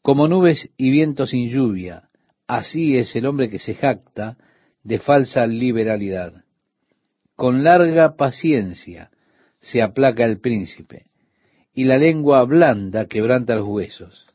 [0.01, 2.08] Como nubes y viento sin lluvia,
[2.49, 4.35] así es el hombre que se jacta
[4.83, 6.33] de falsa liberalidad.
[7.35, 9.11] Con larga paciencia
[9.59, 11.05] se aplaca el príncipe,
[11.73, 14.25] y la lengua blanda quebranta los huesos.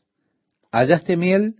[0.71, 1.55] ¿Hallaste miel?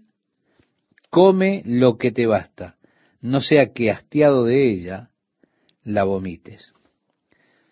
[1.09, 2.77] Come lo que te basta,
[3.19, 5.09] no sea que hastiado de ella
[5.83, 6.73] la vomites.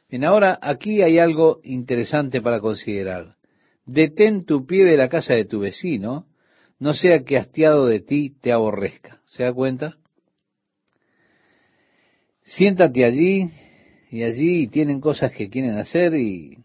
[0.09, 3.37] Bien, ahora aquí hay algo interesante para considerar.
[3.85, 6.27] Detén tu pie de la casa de tu vecino,
[6.83, 9.21] no sea que hastiado de ti te aborrezca.
[9.25, 9.97] ¿Se da cuenta?
[12.41, 13.49] Siéntate allí
[14.11, 16.57] y allí tienen cosas que quieren hacer y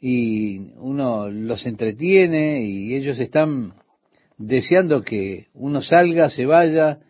[0.00, 3.74] y uno los entretiene y ellos están
[4.38, 7.00] deseando que uno salga, se vaya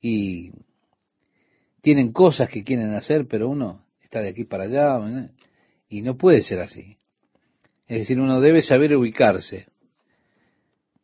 [0.00, 0.50] y
[1.82, 4.98] tienen cosas que quieren hacer, pero uno está de aquí para allá
[5.90, 6.96] y no puede ser así.
[7.86, 9.66] Es decir, uno debe saber ubicarse.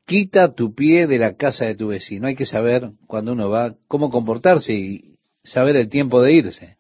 [0.05, 2.27] Quita tu pie de la casa de tu vecino.
[2.27, 6.77] Hay que saber cuando uno va cómo comportarse y saber el tiempo de irse.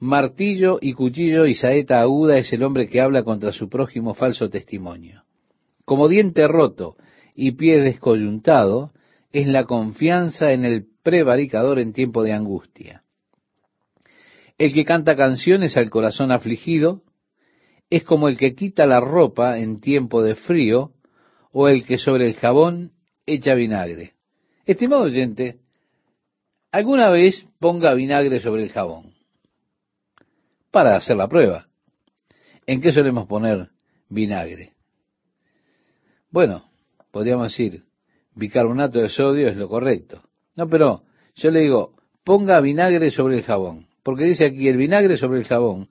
[0.00, 4.50] Martillo y cuchillo y saeta aguda es el hombre que habla contra su prójimo falso
[4.50, 5.24] testimonio.
[5.84, 6.96] Como diente roto
[7.34, 8.92] y pie descoyuntado
[9.32, 13.02] es la confianza en el prevaricador en tiempo de angustia.
[14.58, 17.02] El que canta canciones al corazón afligido
[17.90, 20.92] es como el que quita la ropa en tiempo de frío
[21.56, 22.90] o el que sobre el jabón
[23.26, 24.14] echa vinagre.
[24.66, 25.60] Estimado oyente,
[26.72, 29.14] alguna vez ponga vinagre sobre el jabón
[30.72, 31.68] para hacer la prueba.
[32.66, 33.68] ¿En qué solemos poner
[34.08, 34.72] vinagre?
[36.28, 36.64] Bueno,
[37.12, 37.84] podríamos decir,
[38.34, 40.22] bicarbonato de sodio es lo correcto.
[40.56, 41.04] No, pero
[41.36, 41.94] yo le digo,
[42.24, 45.88] ponga vinagre sobre el jabón, porque dice aquí el vinagre sobre el jabón.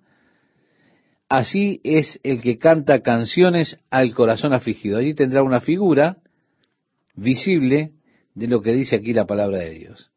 [1.33, 4.99] Así es el que canta canciones al corazón afligido.
[4.99, 6.17] Allí tendrá una figura
[7.15, 7.93] visible
[8.35, 10.11] de lo que dice aquí la palabra de Dios.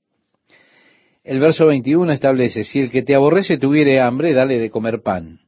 [1.25, 5.39] El verso 21 establece, si el que te aborrece tuviere hambre, dale de comer pan.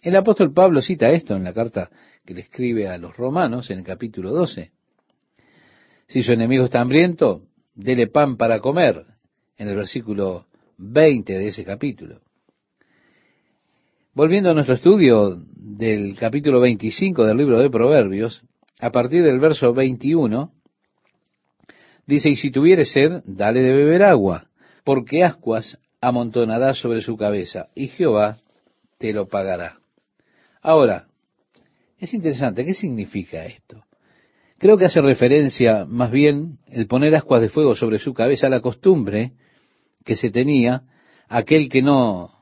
[0.00, 1.90] El apóstol Pablo cita esto en la carta
[2.24, 4.70] que le escribe a los romanos en el capítulo 12.
[6.06, 7.42] Si su enemigo está hambriento,
[7.74, 9.04] dele pan para comer,
[9.58, 10.46] en el versículo
[10.78, 12.22] 20 de ese capítulo.
[14.12, 18.42] Volviendo a nuestro estudio del capítulo 25 del libro de Proverbios,
[18.80, 20.52] a partir del verso 21,
[22.08, 24.48] dice, y si tuviere sed, dale de beber agua
[24.82, 28.38] porque ascuas amontonará sobre su cabeza, y Jehová
[28.98, 29.78] te lo pagará.
[30.60, 31.06] Ahora,
[31.96, 33.84] es interesante, ¿qué significa esto?
[34.58, 38.60] Creo que hace referencia más bien el poner ascuas de fuego sobre su cabeza la
[38.60, 39.34] costumbre
[40.04, 40.82] que se tenía
[41.28, 42.39] aquel que no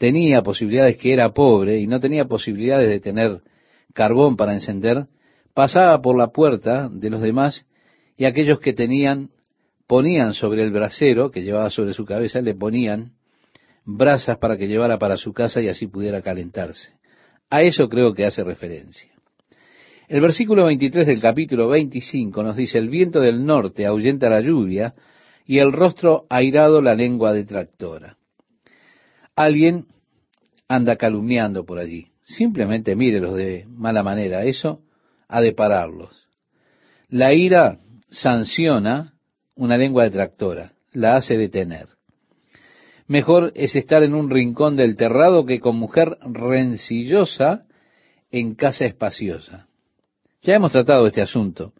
[0.00, 3.42] tenía posibilidades, que era pobre y no tenía posibilidades de tener
[3.92, 5.08] carbón para encender,
[5.52, 7.66] pasaba por la puerta de los demás
[8.16, 9.28] y aquellos que tenían
[9.86, 13.12] ponían sobre el brasero que llevaba sobre su cabeza, le ponían
[13.84, 16.94] brasas para que llevara para su casa y así pudiera calentarse.
[17.50, 19.10] A eso creo que hace referencia.
[20.08, 24.94] El versículo 23 del capítulo 25 nos dice, el viento del norte ahuyenta la lluvia
[25.44, 28.16] y el rostro airado la lengua detractora.
[29.36, 29.86] Alguien
[30.68, 32.08] anda calumniando por allí.
[32.22, 34.44] Simplemente mírelos de mala manera.
[34.44, 34.82] Eso
[35.28, 36.28] ha de pararlos.
[37.08, 37.78] La ira
[38.08, 39.14] sanciona
[39.54, 41.88] una lengua detractora, la hace detener.
[43.06, 47.66] Mejor es estar en un rincón del terrado que con mujer rencillosa
[48.30, 49.66] en casa espaciosa.
[50.42, 51.72] Ya hemos tratado este asunto,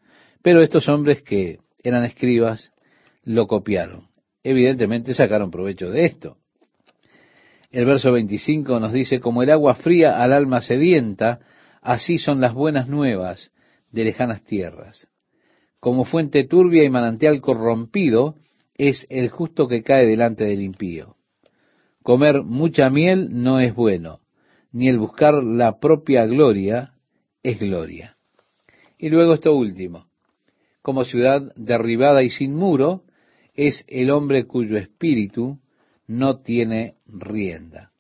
[0.43, 2.73] pero estos hombres que eran escribas
[3.23, 4.09] lo copiaron.
[4.43, 6.37] Evidentemente sacaron provecho de esto.
[7.71, 11.41] El verso 25 nos dice, como el agua fría al alma sedienta,
[11.81, 13.53] así son las buenas nuevas
[13.93, 15.09] de lejanas tierras.
[15.79, 18.35] Como fuente turbia y manantial corrompido
[18.75, 21.17] es el justo que cae delante del impío.
[22.03, 24.21] Comer mucha miel no es bueno,
[24.73, 26.95] ni el buscar la propia gloria
[27.43, 28.17] es gloria.
[28.99, 30.07] Y luego esto último,
[30.83, 33.05] como ciudad derribada y sin muro,
[33.55, 35.59] es el hombre cuyo espíritu
[36.11, 37.93] no tiene rienda.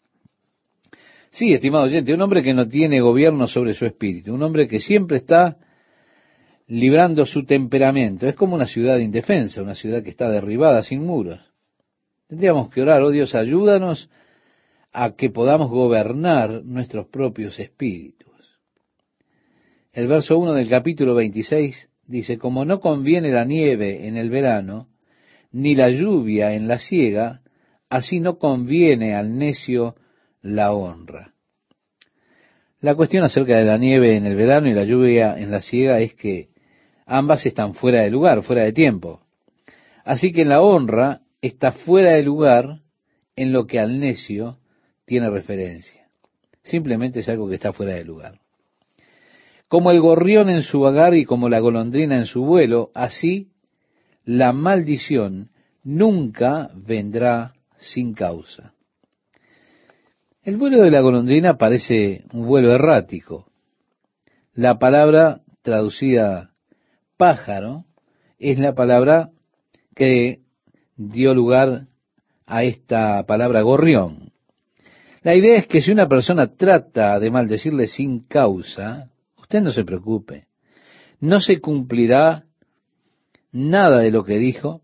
[1.30, 4.80] Sí, estimado oyente, un hombre que no tiene gobierno sobre su espíritu, un hombre que
[4.80, 5.58] siempre está
[6.66, 8.26] librando su temperamento.
[8.26, 11.38] Es como una ciudad indefensa, una ciudad que está derribada sin muros.
[12.26, 14.10] Tendríamos que orar, oh Dios, ayúdanos
[14.92, 18.58] a que podamos gobernar nuestros propios espíritus.
[19.92, 24.88] El verso 1 del capítulo 26 dice, como no conviene la nieve en el verano,
[25.52, 27.42] ni la lluvia en la siega,
[27.90, 29.96] así no conviene al necio
[30.40, 31.34] la honra.
[32.80, 36.00] La cuestión acerca de la nieve en el verano y la lluvia en la siega
[36.00, 36.48] es que
[37.04, 39.20] ambas están fuera de lugar, fuera de tiempo.
[40.04, 42.80] Así que la honra está fuera de lugar
[43.36, 44.58] en lo que al necio
[45.04, 46.06] tiene referencia.
[46.62, 48.38] Simplemente es algo que está fuera de lugar.
[49.68, 53.48] Como el gorrión en su vagar y como la golondrina en su vuelo, así
[54.24, 55.50] la maldición
[55.82, 58.74] nunca vendrá sin causa.
[60.42, 63.50] El vuelo de la golondrina parece un vuelo errático.
[64.54, 66.50] La palabra traducida
[67.16, 67.84] pájaro
[68.38, 69.30] es la palabra
[69.94, 70.40] que
[70.96, 71.88] dio lugar
[72.46, 74.32] a esta palabra gorrión.
[75.22, 79.84] La idea es que si una persona trata de maldecirle sin causa, usted no se
[79.84, 80.46] preocupe.
[81.20, 82.44] No se cumplirá
[83.52, 84.80] nada de lo que dijo,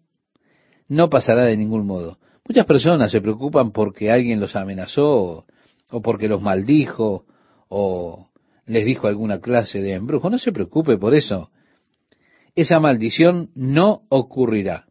[0.89, 2.19] no pasará de ningún modo.
[2.49, 5.47] Muchas personas se preocupan porque alguien los amenazó
[5.91, 7.25] o porque los maldijo
[7.69, 8.29] o
[8.67, 10.31] les dijo alguna clase de embrujo.
[10.31, 11.51] No se preocupe por eso.
[12.55, 14.87] Esa maldición no ocurrirá.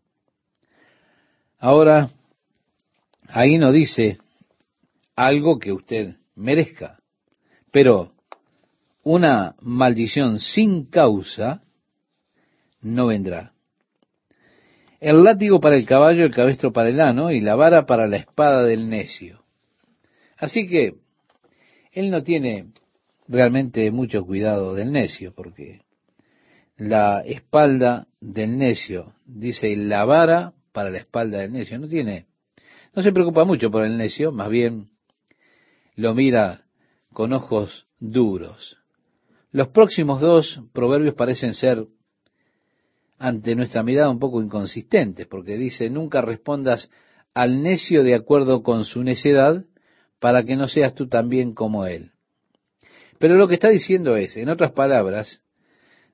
[1.57, 2.09] Ahora,
[3.27, 4.19] ahí no dice
[5.15, 6.99] algo que usted merezca,
[7.71, 8.11] pero
[9.03, 11.63] una maldición sin causa
[12.81, 13.54] no vendrá.
[14.99, 18.17] El látigo para el caballo, el cabestro para el ano y la vara para la
[18.17, 19.43] espada del necio.
[20.37, 20.95] Así que
[21.91, 22.67] él no tiene
[23.27, 25.81] realmente mucho cuidado del necio, porque
[26.77, 31.79] la espalda del necio, dice la vara para la espalda del necio.
[31.79, 32.25] No tiene,
[32.93, 34.89] no se preocupa mucho por el necio, más bien
[35.95, 36.65] lo mira
[37.13, 38.77] con ojos duros.
[39.51, 41.85] Los próximos dos proverbios parecen ser
[43.17, 46.91] ante nuestra mirada un poco inconsistentes, porque dice, nunca respondas
[47.33, 49.65] al necio de acuerdo con su necedad,
[50.19, 52.11] para que no seas tú también como él.
[53.19, 55.41] Pero lo que está diciendo es, en otras palabras,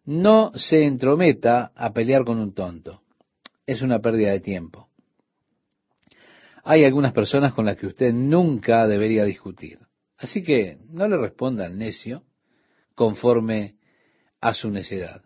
[0.06, 3.02] no se entrometa a pelear con un tonto
[3.72, 4.90] es una pérdida de tiempo.
[6.64, 9.80] Hay algunas personas con las que usted nunca debería discutir.
[10.18, 12.24] Así que no le responda al necio
[12.94, 13.78] conforme
[14.40, 15.24] a su necedad.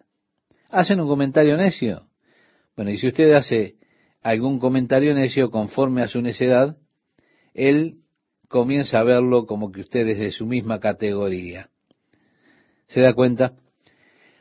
[0.75, 2.09] ¿Hacen un comentario necio?
[2.75, 3.75] Bueno, y si usted hace
[4.21, 6.75] algún comentario necio conforme a su necedad,
[7.53, 7.99] él
[8.49, 11.69] comienza a verlo como que usted es de su misma categoría.
[12.87, 13.53] ¿Se da cuenta?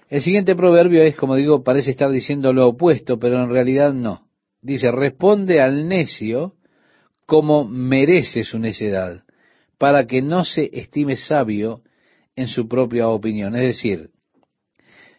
[0.08, 4.26] El siguiente proverbio es, como digo, parece estar diciendo lo opuesto, pero en realidad no.
[4.60, 6.56] Dice, responde al necio
[7.26, 9.22] como merece su necedad,
[9.78, 11.82] para que no se estime sabio
[12.34, 13.54] en su propia opinión.
[13.54, 14.10] Es decir,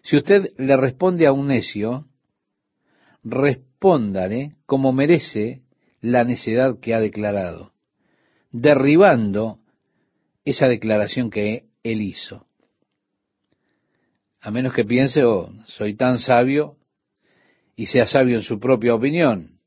[0.05, 2.07] si usted le responde a un necio,
[3.23, 5.61] respóndale como merece
[6.01, 7.73] la necedad que ha declarado,
[8.51, 9.59] derribando
[10.43, 12.45] esa declaración que él hizo
[14.45, 16.77] a menos que piense, oh, soy tan sabio
[17.75, 19.59] y sea sabio en su propia opinión.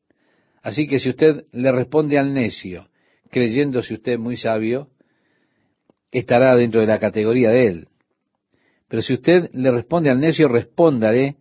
[0.62, 2.88] Así que si usted le responde al necio,
[3.28, 4.90] creyéndose usted muy sabio,
[6.12, 7.88] estará dentro de la categoría de él.
[8.88, 11.36] Pero si usted le responde al necio, respóndale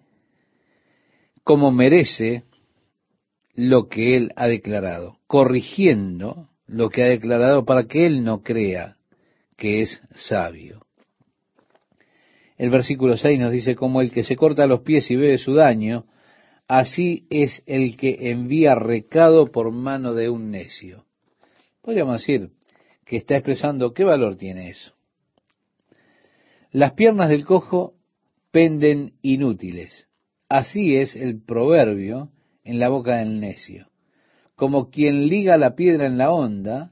[1.43, 2.43] como merece
[3.55, 8.97] lo que él ha declarado, corrigiendo lo que ha declarado para que él no crea
[9.55, 10.81] que es sabio.
[12.57, 15.53] El versículo 6 nos dice, como el que se corta los pies y bebe su
[15.53, 16.05] daño,
[16.67, 21.05] así es el que envía recado por mano de un necio.
[21.81, 22.49] Podríamos decir
[23.05, 24.96] que está expresando qué valor tiene eso.
[26.77, 27.95] Las piernas del cojo
[28.51, 30.07] penden inútiles.
[30.47, 32.29] Así es el proverbio
[32.63, 33.87] en la boca del necio.
[34.53, 36.91] Como quien liga la piedra en la onda,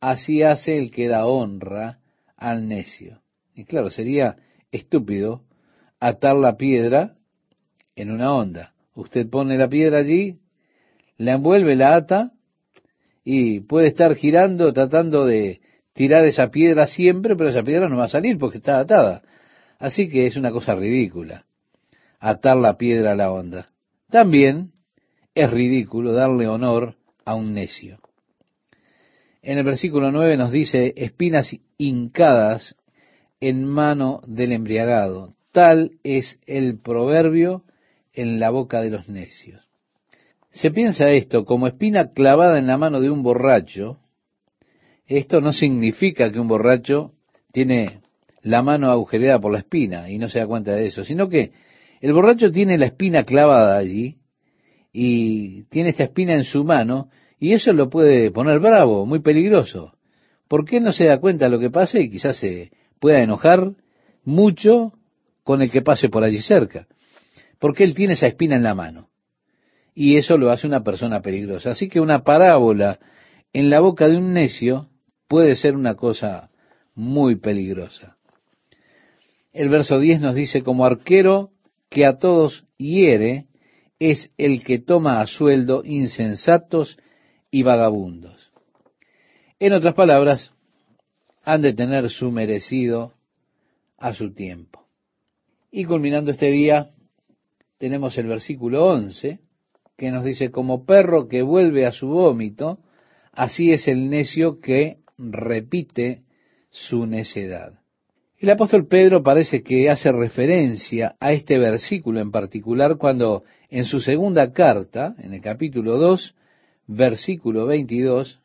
[0.00, 2.00] así hace el que da honra
[2.36, 3.20] al necio.
[3.54, 4.34] Y claro, sería
[4.72, 5.44] estúpido
[6.00, 7.14] atar la piedra
[7.94, 8.74] en una onda.
[8.96, 10.40] Usted pone la piedra allí,
[11.18, 12.32] la envuelve, la ata,
[13.22, 15.60] y puede estar girando tratando de
[15.94, 19.22] tirar esa piedra siempre, pero esa piedra no va a salir porque está atada.
[19.78, 21.46] Así que es una cosa ridícula
[22.24, 23.68] atar la piedra a la onda.
[24.08, 24.72] También
[25.34, 26.96] es ridículo darle honor
[27.26, 27.98] a un necio.
[29.42, 32.76] En el versículo 9 nos dice, espinas hincadas
[33.40, 35.34] en mano del embriagado.
[35.52, 37.62] Tal es el proverbio
[38.14, 39.62] en la boca de los necios.
[40.50, 43.98] Se piensa esto como espina clavada en la mano de un borracho,
[45.06, 47.12] esto no significa que un borracho
[47.52, 48.00] tiene
[48.42, 51.52] la mano agujereada por la espina y no se da cuenta de eso, sino que
[52.00, 54.18] el borracho tiene la espina clavada allí
[54.92, 57.08] y tiene esta espina en su mano
[57.38, 59.92] y eso lo puede poner bravo, muy peligroso.
[60.48, 62.70] ¿Por qué no se da cuenta de lo que pasa y quizás se
[63.00, 63.72] pueda enojar
[64.24, 64.92] mucho
[65.42, 66.86] con el que pase por allí cerca?
[67.58, 69.08] Porque él tiene esa espina en la mano
[69.94, 71.70] y eso lo hace una persona peligrosa.
[71.70, 72.98] Así que una parábola
[73.52, 74.88] en la boca de un necio
[75.34, 76.48] puede ser una cosa
[76.94, 78.16] muy peligrosa.
[79.52, 81.50] El verso 10 nos dice, como arquero
[81.90, 83.46] que a todos hiere,
[83.98, 86.98] es el que toma a sueldo insensatos
[87.50, 88.52] y vagabundos.
[89.58, 90.52] En otras palabras,
[91.42, 93.14] han de tener su merecido
[93.98, 94.86] a su tiempo.
[95.72, 96.90] Y culminando este día,
[97.78, 99.40] tenemos el versículo 11,
[99.96, 102.78] que nos dice, como perro que vuelve a su vómito,
[103.32, 106.22] así es el necio que repite
[106.70, 107.78] su necedad.
[108.38, 114.00] El apóstol Pedro parece que hace referencia a este versículo en particular cuando en su
[114.00, 116.34] segunda carta, en el capítulo 2,
[116.86, 118.40] versículo 22,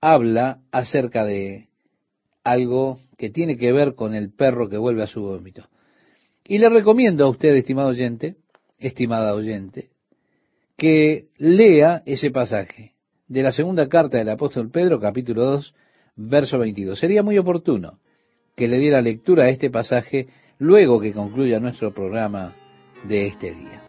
[0.00, 1.68] habla acerca de
[2.44, 5.68] algo que tiene que ver con el perro que vuelve a su vómito.
[6.46, 8.36] Y le recomiendo a usted, estimado oyente,
[8.78, 9.90] estimada oyente,
[10.76, 12.93] que lea ese pasaje
[13.28, 15.74] de la segunda carta del apóstol Pedro, capítulo 2,
[16.16, 16.98] verso 22.
[16.98, 17.98] Sería muy oportuno
[18.56, 20.28] que le diera lectura a este pasaje
[20.58, 22.54] luego que concluya nuestro programa
[23.08, 23.82] de este día.